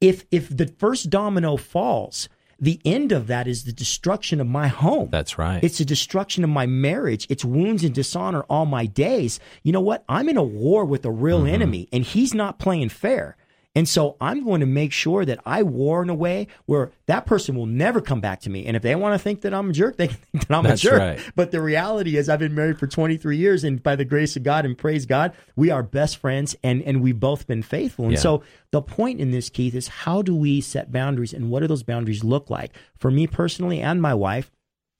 if 0.00 0.24
if 0.30 0.48
the 0.56 0.66
first 0.78 1.10
domino 1.10 1.56
falls, 1.56 2.28
the 2.60 2.80
end 2.84 3.12
of 3.12 3.28
that 3.28 3.46
is 3.46 3.64
the 3.64 3.72
destruction 3.72 4.40
of 4.40 4.46
my 4.46 4.66
home. 4.68 5.08
That's 5.10 5.38
right. 5.38 5.62
It's 5.62 5.78
the 5.78 5.84
destruction 5.84 6.42
of 6.44 6.50
my 6.50 6.66
marriage. 6.66 7.26
It's 7.30 7.44
wounds 7.44 7.84
and 7.84 7.94
dishonor 7.94 8.42
all 8.50 8.66
my 8.66 8.86
days. 8.86 9.38
You 9.62 9.72
know 9.72 9.80
what? 9.80 10.04
I'm 10.08 10.28
in 10.28 10.36
a 10.36 10.42
war 10.42 10.84
with 10.84 11.04
a 11.04 11.10
real 11.10 11.38
Mm-hmm. 11.42 11.54
enemy, 11.54 11.88
and 11.92 12.02
he's 12.04 12.34
not 12.34 12.58
playing 12.58 12.88
fair. 12.88 13.36
And 13.78 13.88
so 13.88 14.16
I'm 14.20 14.44
going 14.44 14.58
to 14.58 14.66
make 14.66 14.92
sure 14.92 15.24
that 15.24 15.38
I 15.46 15.62
war 15.62 16.02
in 16.02 16.10
a 16.10 16.14
way 16.14 16.48
where 16.66 16.90
that 17.06 17.26
person 17.26 17.54
will 17.54 17.66
never 17.66 18.00
come 18.00 18.20
back 18.20 18.40
to 18.40 18.50
me. 18.50 18.66
And 18.66 18.76
if 18.76 18.82
they 18.82 18.96
want 18.96 19.14
to 19.14 19.20
think 19.20 19.42
that 19.42 19.54
I'm 19.54 19.70
a 19.70 19.72
jerk, 19.72 19.96
they 19.98 20.08
can 20.08 20.16
think 20.16 20.48
that 20.48 20.56
I'm 20.56 20.64
That's 20.64 20.82
a 20.82 20.88
jerk. 20.88 20.98
right. 20.98 21.32
But 21.36 21.52
the 21.52 21.62
reality 21.62 22.16
is 22.16 22.28
I've 22.28 22.40
been 22.40 22.56
married 22.56 22.80
for 22.80 22.88
23 22.88 23.36
years 23.36 23.62
and 23.62 23.80
by 23.80 23.94
the 23.94 24.04
grace 24.04 24.34
of 24.34 24.42
God 24.42 24.64
and 24.66 24.76
praise 24.76 25.06
God, 25.06 25.32
we 25.54 25.70
are 25.70 25.84
best 25.84 26.16
friends 26.16 26.56
and, 26.64 26.82
and 26.82 27.00
we've 27.02 27.20
both 27.20 27.46
been 27.46 27.62
faithful. 27.62 28.06
And 28.06 28.14
Yeah. 28.14 28.18
so 28.20 28.42
the 28.72 28.82
point 28.82 29.20
in 29.20 29.30
this, 29.30 29.48
Keith, 29.48 29.76
is 29.76 29.86
how 29.88 30.22
do 30.22 30.34
we 30.34 30.60
set 30.60 30.90
boundaries 30.90 31.32
and 31.32 31.48
what 31.48 31.60
do 31.60 31.68
those 31.68 31.84
boundaries 31.84 32.24
look 32.24 32.50
like? 32.50 32.72
For 32.96 33.12
me 33.12 33.28
personally 33.28 33.80
and 33.80 34.02
my 34.02 34.12
wife, 34.14 34.50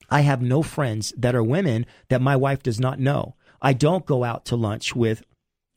I 0.09 0.21
have 0.21 0.41
no 0.41 0.63
friends 0.63 1.13
that 1.19 1.35
are 1.35 1.43
women 1.43 1.85
that 2.11 2.23
my 2.23 2.37
wife 2.37 2.63
does 2.63 2.79
not 2.79 3.01
know. 3.01 3.35
I 3.61 3.73
don't 3.73 4.07
go 4.07 4.23
out 4.23 4.45
to 4.47 4.57
lunch 4.57 4.95
with 4.95 5.25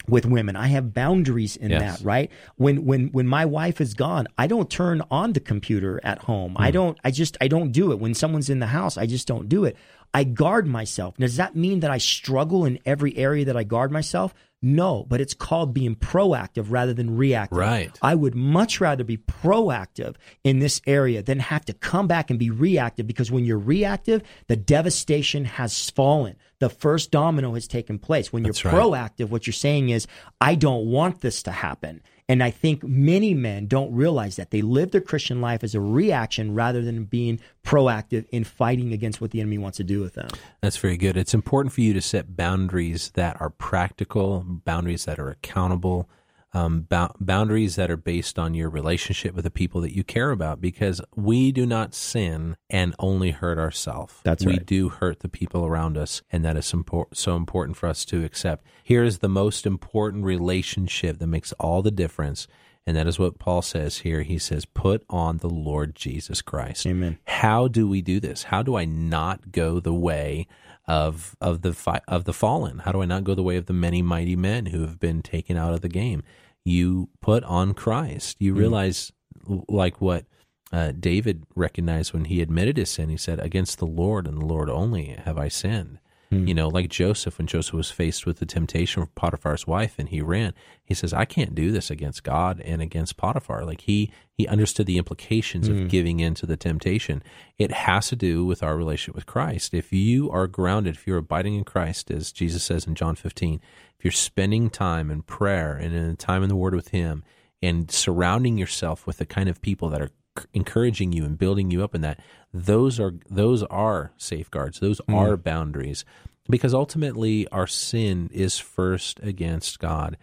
with 0.08 0.26
women. 0.26 0.56
I 0.56 0.68
have 0.68 0.94
boundaries 0.94 1.56
in 1.56 1.72
Yes. 1.72 2.00
that, 2.00 2.06
right? 2.06 2.32
When 2.56 2.86
when 2.86 3.08
when 3.10 3.28
my 3.28 3.46
wife 3.46 3.80
is 3.82 3.94
gone, 3.94 4.28
I 4.38 4.48
don't 4.48 4.70
turn 4.70 5.02
on 5.12 5.34
the 5.34 5.40
computer 5.40 6.00
at 6.04 6.20
home. 6.20 6.52
Hmm. 6.56 6.62
I 6.62 6.72
don't 6.72 6.98
I 7.04 7.12
just 7.12 7.38
I 7.42 7.48
don't 7.48 7.72
do 7.72 7.92
it. 7.92 8.00
When 8.00 8.14
someone's 8.14 8.50
in 8.50 8.60
the 8.60 8.68
house, 8.68 8.98
I 8.98 9.06
just 9.06 9.28
don't 9.28 9.48
do 9.50 9.66
it. 9.66 9.76
I 10.14 10.24
guard 10.26 10.68
myself. 10.68 11.16
Does 11.18 11.38
that 11.38 11.56
mean 11.56 11.80
that 11.82 11.92
I 11.92 11.98
struggle 11.98 12.66
in 12.66 12.80
every 12.86 13.16
area 13.18 13.46
that 13.46 13.56
I 13.56 13.64
guard 13.64 13.92
myself? 13.92 14.34
No, 14.64 15.06
but 15.10 15.20
it's 15.20 15.34
called 15.34 15.74
being 15.74 15.96
proactive 15.96 16.68
rather 16.70 16.94
than 16.94 17.18
reactive. 17.18 17.58
Right. 17.58 17.98
I 18.02 18.14
would 18.14 18.36
much 18.36 18.80
rather 18.80 19.04
be 19.04 19.18
proactive 19.18 20.16
in 20.44 20.60
this 20.60 20.82
area 20.86 21.24
than 21.24 21.40
have 21.40 21.66
to 21.66 21.74
come 21.74 22.08
back 22.08 22.30
and 22.30 22.38
be 22.38 22.52
reactive 22.52 23.08
because 23.08 23.32
when 23.32 23.44
you're 23.44 23.58
reactive, 23.58 24.22
the 24.48 24.56
devastation 24.56 25.46
has 25.46 25.90
fallen. 25.90 26.36
The 26.60 26.70
first 26.70 27.10
domino 27.10 27.56
has 27.56 27.68
taken 27.68 27.98
place. 27.98 28.32
When 28.32 28.44
you're 28.44 28.54
That's 28.54 28.66
right. 28.66 28.76
proactive, 28.76 29.30
what 29.30 29.48
you're 29.48 29.54
saying 29.54 29.90
is, 29.90 30.06
I 30.40 30.54
don't 30.54 30.86
want 30.86 31.22
this 31.22 31.42
to 31.44 31.52
happen. 31.52 32.04
And 32.32 32.42
I 32.42 32.50
think 32.50 32.82
many 32.82 33.34
men 33.34 33.68
don't 33.68 33.94
realize 33.94 34.38
that. 34.38 34.52
They 34.52 34.62
live 34.62 34.92
their 34.92 35.02
Christian 35.02 35.42
life 35.42 35.66
as 35.66 35.76
a 35.76 35.82
reaction 35.82 36.56
rather 36.56 36.82
than 36.82 37.04
being 37.04 37.42
proactive 37.66 38.26
in 38.30 38.46
fighting 38.46 38.94
against 38.94 39.20
what 39.20 39.32
the 39.32 39.42
enemy 39.42 39.58
wants 39.58 39.76
to 39.80 39.84
do 39.84 40.00
with 40.00 40.14
them. 40.14 40.30
That's 40.62 40.78
very 40.78 40.96
good. 40.96 41.18
It's 41.18 41.34
important 41.34 41.74
for 41.74 41.82
you 41.82 41.94
to 41.94 42.00
set 42.00 42.38
boundaries 42.38 43.12
that 43.16 43.36
are 43.42 43.50
practical, 43.50 44.46
boundaries 44.48 45.04
that 45.04 45.20
are 45.20 45.30
accountable, 45.30 46.08
um, 46.54 46.82
bou- 46.82 47.14
boundaries 47.20 47.76
that 47.76 47.90
are 47.90 47.98
based 47.98 48.38
on 48.38 48.54
your 48.54 48.70
relationship 48.70 49.34
with 49.34 49.44
the 49.44 49.52
people 49.52 49.82
that 49.82 49.96
you 49.96 50.04
care 50.04 50.32
about. 50.32 50.62
Because 50.62 51.02
we 51.16 51.52
do 51.52 51.66
not 51.66 51.94
sin 51.94 52.58
and 52.70 52.96
only 53.00 53.32
hurt 53.32 53.58
ourselves. 53.58 54.16
That's 54.24 54.46
we 54.46 54.54
right. 54.54 54.66
do 54.66 54.90
hurt 54.90 55.20
the 55.20 55.30
people 55.30 55.66
around 55.66 55.98
us, 55.98 56.22
and 56.32 56.44
that 56.46 56.58
is 56.58 56.72
impor- 56.72 57.14
so 57.14 57.36
important 57.36 57.78
for 57.78 57.88
us 57.88 58.06
to 58.06 58.24
accept. 58.24 58.66
Here 58.84 59.04
is 59.04 59.20
the 59.20 59.30
most 59.30 59.66
important 59.66 60.24
relationship 60.24 61.20
that 61.20 61.28
makes 61.28 61.54
all 61.54 61.82
the 61.82 61.92
difference. 61.92 62.48
And 62.88 62.98
that 62.98 63.08
is 63.08 63.20
what 63.20 63.38
Paul 63.38 63.62
says 63.62 64.00
here. 64.00 64.24
He 64.24 64.40
says, 64.40 64.66
Put 64.66 65.06
on 65.10 65.38
the 65.38 65.50
Lord 65.50 65.96
Jesus 65.96 66.42
Christ. 66.42 66.88
Amen. 66.88 67.20
How 67.26 67.68
do 67.68 67.88
we 67.88 68.02
do 68.02 68.20
this? 68.20 68.44
How 68.44 68.64
do 68.64 68.76
I 68.76 68.86
not 68.86 69.52
go 69.52 69.80
the 69.80 69.94
way 69.94 70.48
of 70.88 71.36
of 71.40 71.62
the 71.62 71.74
fi- 71.74 72.02
of 72.08 72.26
the 72.26 72.34
fallen? 72.34 72.80
How 72.80 72.92
do 72.92 73.02
I 73.02 73.06
not 73.06 73.24
go 73.24 73.36
the 73.36 73.44
way 73.44 73.58
of 73.58 73.68
the 73.68 73.74
many 73.74 74.02
mighty 74.02 74.36
men 74.36 74.68
who 74.68 74.82
have 74.82 75.00
been 75.00 75.22
taken 75.22 75.58
out 75.58 75.74
of 75.74 75.82
the 75.82 75.90
game? 75.90 76.24
You 76.66 77.10
put 77.22 77.44
on 77.44 77.74
Christ. 77.74 78.38
You 78.40 78.54
realize, 78.54 79.12
l- 79.50 79.66
like 79.68 80.00
what 80.00 80.26
uh, 80.72 80.92
David 80.98 81.44
recognized 81.56 82.14
when 82.14 82.26
he 82.26 82.42
admitted 82.42 82.78
his 82.78 82.90
sin. 82.90 83.10
He 83.10 83.18
said, 83.18 83.40
"Against 83.40 83.80
the 83.80 83.88
Lord 83.88 84.28
and 84.28 84.42
the 84.42 84.46
Lord 84.46 84.70
only 84.70 85.06
have 85.26 85.38
I 85.38 85.48
sinned." 85.48 86.00
Hmm. 86.32 86.48
You 86.48 86.54
know, 86.54 86.70
like 86.70 86.90
Joseph, 86.90 87.38
when 87.38 87.46
Joseph 87.46 87.74
was 87.74 87.92
faced 87.92 88.26
with 88.26 88.40
the 88.40 88.46
temptation 88.46 89.02
of 89.02 89.14
Potiphar's 89.16 89.68
wife 89.68 89.96
and 89.98 90.08
he 90.08 90.22
ran, 90.22 90.54
he 90.82 90.94
says, 90.94 91.14
I 91.14 91.26
can't 91.26 91.54
do 91.54 91.72
this 91.72 91.92
against 91.92 92.24
God 92.24 92.62
and 92.62 92.82
against 92.82 93.18
Potiphar. 93.18 93.66
Like 93.66 93.82
he 93.82 94.12
he 94.32 94.48
understood 94.48 94.86
the 94.86 94.98
implications 94.98 95.68
of 95.68 95.76
hmm. 95.76 95.88
giving 95.88 96.22
in 96.22 96.34
to 96.36 96.46
the 96.46 96.56
temptation. 96.56 97.22
It 97.58 97.72
has 97.72 98.08
to 98.10 98.16
do 98.16 98.46
with 98.46 98.64
our 98.64 98.78
relationship 98.78 99.16
with 99.16 99.26
Christ. 99.26 99.74
If 99.74 99.92
you 99.92 100.32
are 100.32 100.48
grounded, 100.48 100.96
if 100.96 101.06
you're 101.06 101.18
abiding 101.18 101.56
in 101.56 101.66
Christ, 101.66 102.10
as 102.10 102.32
Jesus 102.32 102.64
says 102.64 102.88
in 102.88 102.96
John 102.96 103.16
15, 103.16 103.60
if 104.00 104.06
you're 104.06 104.12
spending 104.12 104.70
time 104.70 105.12
in 105.12 105.24
prayer 105.24 105.76
and 105.76 105.94
in 105.94 106.16
time 106.16 106.44
in 106.44 106.50
the 106.50 106.56
Word 106.56 106.74
with 106.74 106.88
Him 106.88 107.24
and 107.62 107.92
surrounding 107.92 108.58
yourself 108.58 109.06
with 109.06 109.18
the 109.18 109.26
kind 109.26 109.50
of 109.50 109.62
people 109.62 109.90
that 109.90 110.02
are 110.02 110.12
encouraging 110.54 111.12
you 111.12 111.26
and 111.26 111.38
building 111.38 111.72
you 111.72 111.84
up 111.84 111.96
in 111.96 112.02
that 112.02 112.20
those 112.54 113.00
are 113.00 113.14
those 113.30 113.64
are 113.64 114.12
safeguards. 114.18 114.80
Those 114.80 115.00
hmm. 115.08 115.16
are 115.16 115.38
boundaries. 115.38 116.06
Because 116.50 116.74
ultimately 116.74 117.48
our 117.50 117.68
sin 117.68 118.30
is 118.34 118.58
first 118.58 119.20
against 119.22 119.80
God 119.80 120.18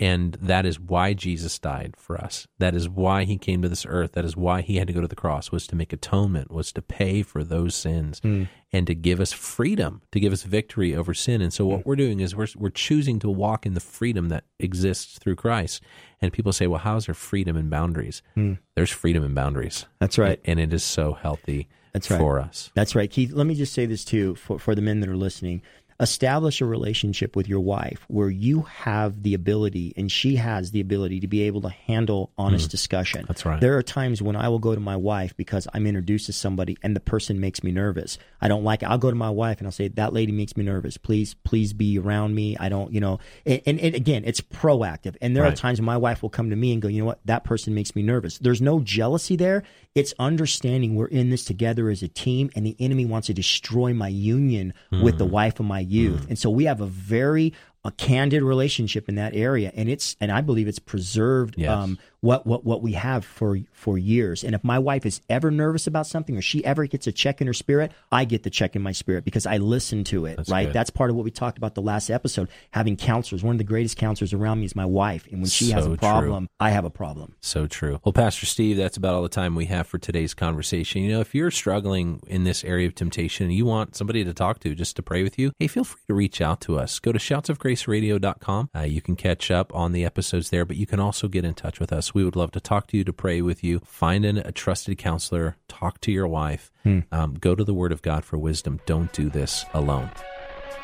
and 0.00 0.38
that 0.40 0.64
is 0.64 0.80
why 0.80 1.12
Jesus 1.12 1.58
died 1.58 1.94
for 1.98 2.16
us. 2.16 2.48
That 2.58 2.74
is 2.74 2.88
why 2.88 3.24
he 3.24 3.36
came 3.36 3.60
to 3.60 3.68
this 3.68 3.84
earth. 3.86 4.12
That 4.12 4.24
is 4.24 4.34
why 4.34 4.62
he 4.62 4.76
had 4.76 4.86
to 4.86 4.94
go 4.94 5.02
to 5.02 5.06
the 5.06 5.14
cross 5.14 5.52
was 5.52 5.66
to 5.66 5.76
make 5.76 5.92
atonement 5.92 6.50
was 6.50 6.72
to 6.72 6.80
pay 6.80 7.22
for 7.22 7.44
those 7.44 7.74
sins 7.74 8.18
hmm. 8.20 8.44
and 8.72 8.86
to 8.86 8.94
give 8.94 9.20
us 9.20 9.30
freedom 9.30 10.00
to 10.12 10.18
give 10.18 10.32
us 10.32 10.42
victory 10.42 10.96
over 10.96 11.12
sin. 11.12 11.42
And 11.42 11.52
so 11.52 11.66
what 11.66 11.82
hmm. 11.82 11.88
we're 11.90 11.96
doing 11.96 12.20
is 12.20 12.34
we're 12.34 12.48
we're 12.56 12.70
choosing 12.70 13.18
to 13.18 13.28
walk 13.28 13.66
in 13.66 13.74
the 13.74 13.80
freedom 13.80 14.30
that 14.30 14.44
exists 14.58 15.18
through 15.18 15.36
Christ. 15.36 15.82
And 16.22 16.32
people 16.32 16.54
say 16.54 16.66
well 16.66 16.80
how's 16.80 17.04
there 17.04 17.14
freedom 17.14 17.54
and 17.54 17.68
boundaries? 17.68 18.22
Hmm. 18.34 18.54
There's 18.76 18.90
freedom 18.90 19.22
and 19.22 19.34
boundaries. 19.34 19.84
That's 19.98 20.16
right. 20.16 20.40
and 20.46 20.58
it 20.58 20.72
is 20.72 20.82
so 20.82 21.12
healthy 21.12 21.68
That's 21.92 22.10
right. 22.10 22.18
for 22.18 22.40
us. 22.40 22.70
That's 22.74 22.94
right, 22.94 23.10
Keith. 23.10 23.32
Let 23.32 23.46
me 23.46 23.54
just 23.54 23.74
say 23.74 23.84
this 23.84 24.06
too 24.06 24.34
for, 24.36 24.58
for 24.58 24.74
the 24.74 24.80
men 24.80 25.00
that 25.00 25.10
are 25.10 25.16
listening. 25.16 25.60
Establish 26.00 26.60
a 26.60 26.64
relationship 26.64 27.36
with 27.36 27.48
your 27.48 27.60
wife 27.60 28.04
where 28.08 28.30
you 28.30 28.62
have 28.62 29.22
the 29.22 29.34
ability 29.34 29.92
and 29.96 30.10
she 30.10 30.36
has 30.36 30.70
the 30.70 30.80
ability 30.80 31.20
to 31.20 31.28
be 31.28 31.42
able 31.42 31.60
to 31.60 31.68
handle 31.68 32.32
honest 32.38 32.70
discussion. 32.70 33.24
Mm. 33.24 33.28
That's 33.28 33.44
right. 33.44 33.60
There 33.60 33.76
are 33.76 33.82
times 33.82 34.22
when 34.22 34.34
I 34.34 34.48
will 34.48 34.58
go 34.58 34.74
to 34.74 34.80
my 34.80 34.96
wife 34.96 35.36
because 35.36 35.68
I'm 35.74 35.86
introduced 35.86 36.26
to 36.26 36.32
somebody 36.32 36.76
and 36.82 36.96
the 36.96 37.00
person 37.00 37.38
makes 37.38 37.62
me 37.62 37.70
nervous. 37.70 38.18
I 38.40 38.48
don't 38.48 38.64
like 38.64 38.82
it. 38.82 38.86
I'll 38.86 38.98
go 38.98 39.10
to 39.10 39.16
my 39.16 39.30
wife 39.30 39.58
and 39.58 39.66
I'll 39.66 39.72
say, 39.72 39.88
That 39.88 40.12
lady 40.12 40.32
makes 40.32 40.56
me 40.56 40.64
nervous. 40.64 40.96
Please, 40.96 41.34
please 41.44 41.72
be 41.72 41.98
around 41.98 42.34
me. 42.34 42.56
I 42.58 42.68
don't, 42.68 42.92
you 42.92 43.00
know, 43.00 43.18
and, 43.44 43.60
and, 43.66 43.80
and 43.80 43.94
again, 43.94 44.22
it's 44.24 44.40
proactive. 44.40 45.16
And 45.20 45.36
there 45.36 45.44
are 45.44 45.52
times 45.52 45.80
when 45.80 45.86
my 45.86 45.96
wife 45.96 46.22
will 46.22 46.30
come 46.30 46.50
to 46.50 46.56
me 46.56 46.72
and 46.72 46.80
go, 46.80 46.88
You 46.88 47.00
know 47.00 47.06
what? 47.06 47.20
That 47.26 47.44
person 47.44 47.74
makes 47.74 47.94
me 47.94 48.02
nervous. 48.02 48.38
There's 48.38 48.62
no 48.62 48.80
jealousy 48.80 49.36
there. 49.36 49.62
It's 49.94 50.14
understanding 50.18 50.94
we're 50.94 51.06
in 51.06 51.30
this 51.30 51.44
together 51.44 51.90
as 51.90 52.02
a 52.02 52.08
team, 52.08 52.50
and 52.54 52.64
the 52.64 52.76
enemy 52.78 53.04
wants 53.04 53.26
to 53.26 53.34
destroy 53.34 53.92
my 53.92 54.08
union 54.08 54.72
with 55.02 55.18
the 55.18 55.24
wife 55.24 55.58
of 55.58 55.66
my 55.66 55.80
youth. 55.90 56.26
And 56.28 56.38
so 56.38 56.50
we 56.50 56.64
have 56.64 56.80
a 56.80 56.86
very 56.86 57.52
a 57.84 57.90
candid 57.92 58.42
relationship 58.42 59.08
in 59.08 59.14
that 59.14 59.34
area, 59.34 59.72
and 59.74 59.88
it's 59.88 60.14
and 60.20 60.30
I 60.30 60.42
believe 60.42 60.68
it's 60.68 60.78
preserved 60.78 61.54
Yes. 61.56 61.70
um, 61.70 61.98
what 62.20 62.46
what 62.46 62.64
what 62.64 62.82
we 62.82 62.92
have 62.92 63.24
for 63.24 63.58
for 63.72 63.96
years. 63.98 64.44
And 64.44 64.54
if 64.54 64.62
my 64.62 64.78
wife 64.78 65.06
is 65.06 65.20
ever 65.28 65.50
nervous 65.50 65.86
about 65.86 66.06
something, 66.06 66.36
or 66.36 66.42
she 66.42 66.64
ever 66.64 66.86
gets 66.86 67.06
a 67.06 67.12
check 67.12 67.40
in 67.40 67.46
her 67.46 67.52
spirit, 67.54 67.92
I 68.12 68.24
get 68.24 68.42
the 68.42 68.50
check 68.50 68.76
in 68.76 68.82
my 68.82 68.92
spirit 68.92 69.24
because 69.24 69.46
I 69.46 69.56
listen 69.56 70.04
to 70.04 70.26
it. 70.26 70.36
That's 70.36 70.50
right, 70.50 70.66
good. 70.66 70.74
that's 70.74 70.90
part 70.90 71.10
of 71.10 71.16
what 71.16 71.24
we 71.24 71.30
talked 71.30 71.58
about 71.58 71.74
the 71.74 71.82
last 71.82 72.10
episode. 72.10 72.48
Having 72.72 72.96
counselors, 72.98 73.42
one 73.42 73.54
of 73.54 73.58
the 73.58 73.64
greatest 73.64 73.96
counselors 73.96 74.32
around 74.32 74.60
me 74.60 74.66
is 74.66 74.76
my 74.76 74.84
wife, 74.86 75.26
and 75.30 75.40
when 75.40 75.48
she 75.48 75.70
has 75.70 75.84
So 75.84 75.92
a 75.92 75.96
true. 75.96 76.08
problem, 76.08 76.48
I 76.58 76.70
have 76.70 76.84
a 76.84 76.90
problem. 76.90 77.34
So 77.40 77.66
true. 77.66 78.00
Well, 78.04 78.12
Pastor 78.12 78.46
Steve, 78.46 78.76
that's 78.76 78.96
about 78.96 79.14
all 79.14 79.22
the 79.22 79.28
time 79.28 79.54
we 79.54 79.66
have 79.66 79.86
for 79.86 79.98
today's 79.98 80.34
conversation. 80.34 81.02
You 81.02 81.12
know, 81.12 81.20
if 81.20 81.34
you're 81.34 81.50
struggling 81.50 82.20
in 82.26 82.44
this 82.44 82.64
area 82.64 82.86
of 82.86 82.94
temptation 82.94 83.46
and 83.46 83.54
you 83.54 83.64
want 83.64 83.96
somebody 83.96 84.24
to 84.24 84.34
talk 84.34 84.60
to 84.60 84.74
just 84.74 84.96
to 84.96 85.02
pray 85.02 85.22
with 85.22 85.38
you, 85.38 85.52
hey, 85.58 85.66
feel 85.68 85.84
free 85.84 86.00
to 86.08 86.14
reach 86.14 86.40
out 86.40 86.60
to 86.62 86.78
us. 86.78 86.98
Go 86.98 87.12
to 87.12 87.18
shoutsofgraceradio.com. 87.18 88.70
Uh, 88.76 88.80
you 88.80 89.00
can 89.00 89.16
catch 89.16 89.50
up 89.50 89.74
on 89.74 89.92
the 89.92 90.04
episodes 90.04 90.50
there, 90.50 90.64
but 90.64 90.76
you 90.76 90.86
can 90.86 91.00
also 91.00 91.28
get 91.28 91.44
in 91.44 91.54
touch 91.54 91.80
with 91.80 91.92
us. 91.92 92.09
We 92.14 92.24
would 92.24 92.36
love 92.36 92.50
to 92.52 92.60
talk 92.60 92.86
to 92.88 92.96
you, 92.96 93.04
to 93.04 93.12
pray 93.12 93.42
with 93.42 93.62
you. 93.64 93.80
Find 93.84 94.24
an, 94.24 94.38
a 94.38 94.52
trusted 94.52 94.98
counselor, 94.98 95.56
talk 95.68 96.00
to 96.02 96.12
your 96.12 96.28
wife, 96.28 96.70
um, 97.12 97.34
go 97.40 97.54
to 97.54 97.64
the 97.64 97.74
Word 97.74 97.92
of 97.92 98.02
God 98.02 98.24
for 98.24 98.38
wisdom. 98.38 98.80
Don't 98.86 99.12
do 99.12 99.28
this 99.28 99.64
alone. 99.74 100.10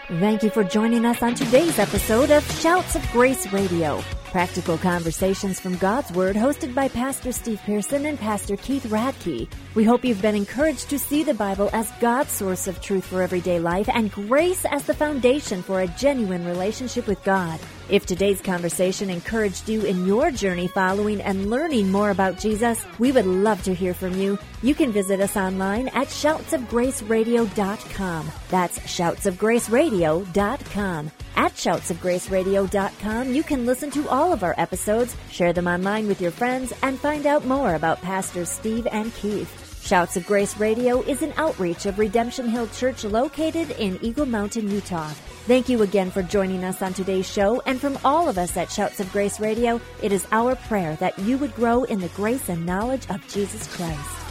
Thank 0.08 0.44
you 0.44 0.50
for 0.50 0.62
joining 0.62 1.04
us 1.04 1.20
on 1.20 1.34
today's 1.34 1.80
episode 1.80 2.30
of 2.30 2.48
Shouts 2.60 2.94
of 2.94 3.02
Grace 3.10 3.52
Radio. 3.52 4.02
Practical 4.36 4.76
conversations 4.76 5.56
from 5.58 5.78
God's 5.78 6.12
Word 6.12 6.36
hosted 6.36 6.74
by 6.74 6.88
Pastor 6.88 7.32
Steve 7.32 7.58
Pearson 7.64 8.04
and 8.04 8.20
Pastor 8.20 8.58
Keith 8.58 8.84
Radke. 8.84 9.48
We 9.74 9.82
hope 9.82 10.04
you've 10.04 10.20
been 10.20 10.34
encouraged 10.34 10.90
to 10.90 10.98
see 10.98 11.22
the 11.22 11.32
Bible 11.32 11.70
as 11.72 11.90
God's 12.00 12.32
source 12.32 12.68
of 12.68 12.82
truth 12.82 13.06
for 13.06 13.22
everyday 13.22 13.58
life 13.58 13.88
and 13.88 14.12
grace 14.12 14.66
as 14.66 14.84
the 14.84 14.92
foundation 14.92 15.62
for 15.62 15.80
a 15.80 15.86
genuine 15.86 16.44
relationship 16.44 17.06
with 17.06 17.24
God. 17.24 17.58
If 17.88 18.04
today's 18.04 18.42
conversation 18.42 19.08
encouraged 19.08 19.70
you 19.70 19.86
in 19.86 20.04
your 20.04 20.30
journey 20.30 20.68
following 20.68 21.22
and 21.22 21.48
learning 21.48 21.90
more 21.90 22.10
about 22.10 22.38
Jesus, 22.38 22.84
we 22.98 23.12
would 23.12 23.24
love 23.24 23.62
to 23.62 23.72
hear 23.72 23.94
from 23.94 24.20
you. 24.20 24.38
You 24.62 24.74
can 24.74 24.92
visit 24.92 25.18
us 25.18 25.38
online 25.38 25.88
at 25.88 26.08
shoutsofgraceradio.com. 26.08 28.30
That's 28.50 28.78
shoutsofgraceradio.com. 28.80 31.10
At 31.36 31.52
shoutsofgraceradio.com, 31.52 33.34
you 33.34 33.42
can 33.42 33.66
listen 33.66 33.90
to 33.90 34.08
all 34.08 34.32
of 34.32 34.42
our 34.42 34.54
episodes, 34.56 35.14
share 35.30 35.52
them 35.52 35.66
online 35.66 36.08
with 36.08 36.20
your 36.20 36.30
friends, 36.30 36.72
and 36.82 36.98
find 36.98 37.26
out 37.26 37.44
more 37.44 37.74
about 37.74 38.00
Pastors 38.00 38.48
Steve 38.48 38.86
and 38.90 39.14
Keith. 39.14 39.64
Shouts 39.86 40.16
of 40.16 40.26
Grace 40.26 40.56
Radio 40.56 41.02
is 41.02 41.22
an 41.22 41.32
outreach 41.36 41.86
of 41.86 41.98
Redemption 41.98 42.48
Hill 42.48 42.66
Church 42.68 43.04
located 43.04 43.70
in 43.72 43.98
Eagle 44.02 44.26
Mountain, 44.26 44.68
Utah. 44.70 45.10
Thank 45.46 45.68
you 45.68 45.82
again 45.82 46.10
for 46.10 46.22
joining 46.22 46.64
us 46.64 46.82
on 46.82 46.92
today's 46.92 47.30
show. 47.30 47.62
And 47.66 47.80
from 47.80 47.96
all 48.04 48.28
of 48.28 48.36
us 48.36 48.56
at 48.56 48.72
Shouts 48.72 48.98
of 48.98 49.12
Grace 49.12 49.38
Radio, 49.38 49.80
it 50.02 50.10
is 50.10 50.26
our 50.32 50.56
prayer 50.56 50.96
that 50.96 51.16
you 51.20 51.38
would 51.38 51.54
grow 51.54 51.84
in 51.84 52.00
the 52.00 52.08
grace 52.08 52.48
and 52.48 52.66
knowledge 52.66 53.08
of 53.10 53.24
Jesus 53.28 53.72
Christ. 53.76 54.25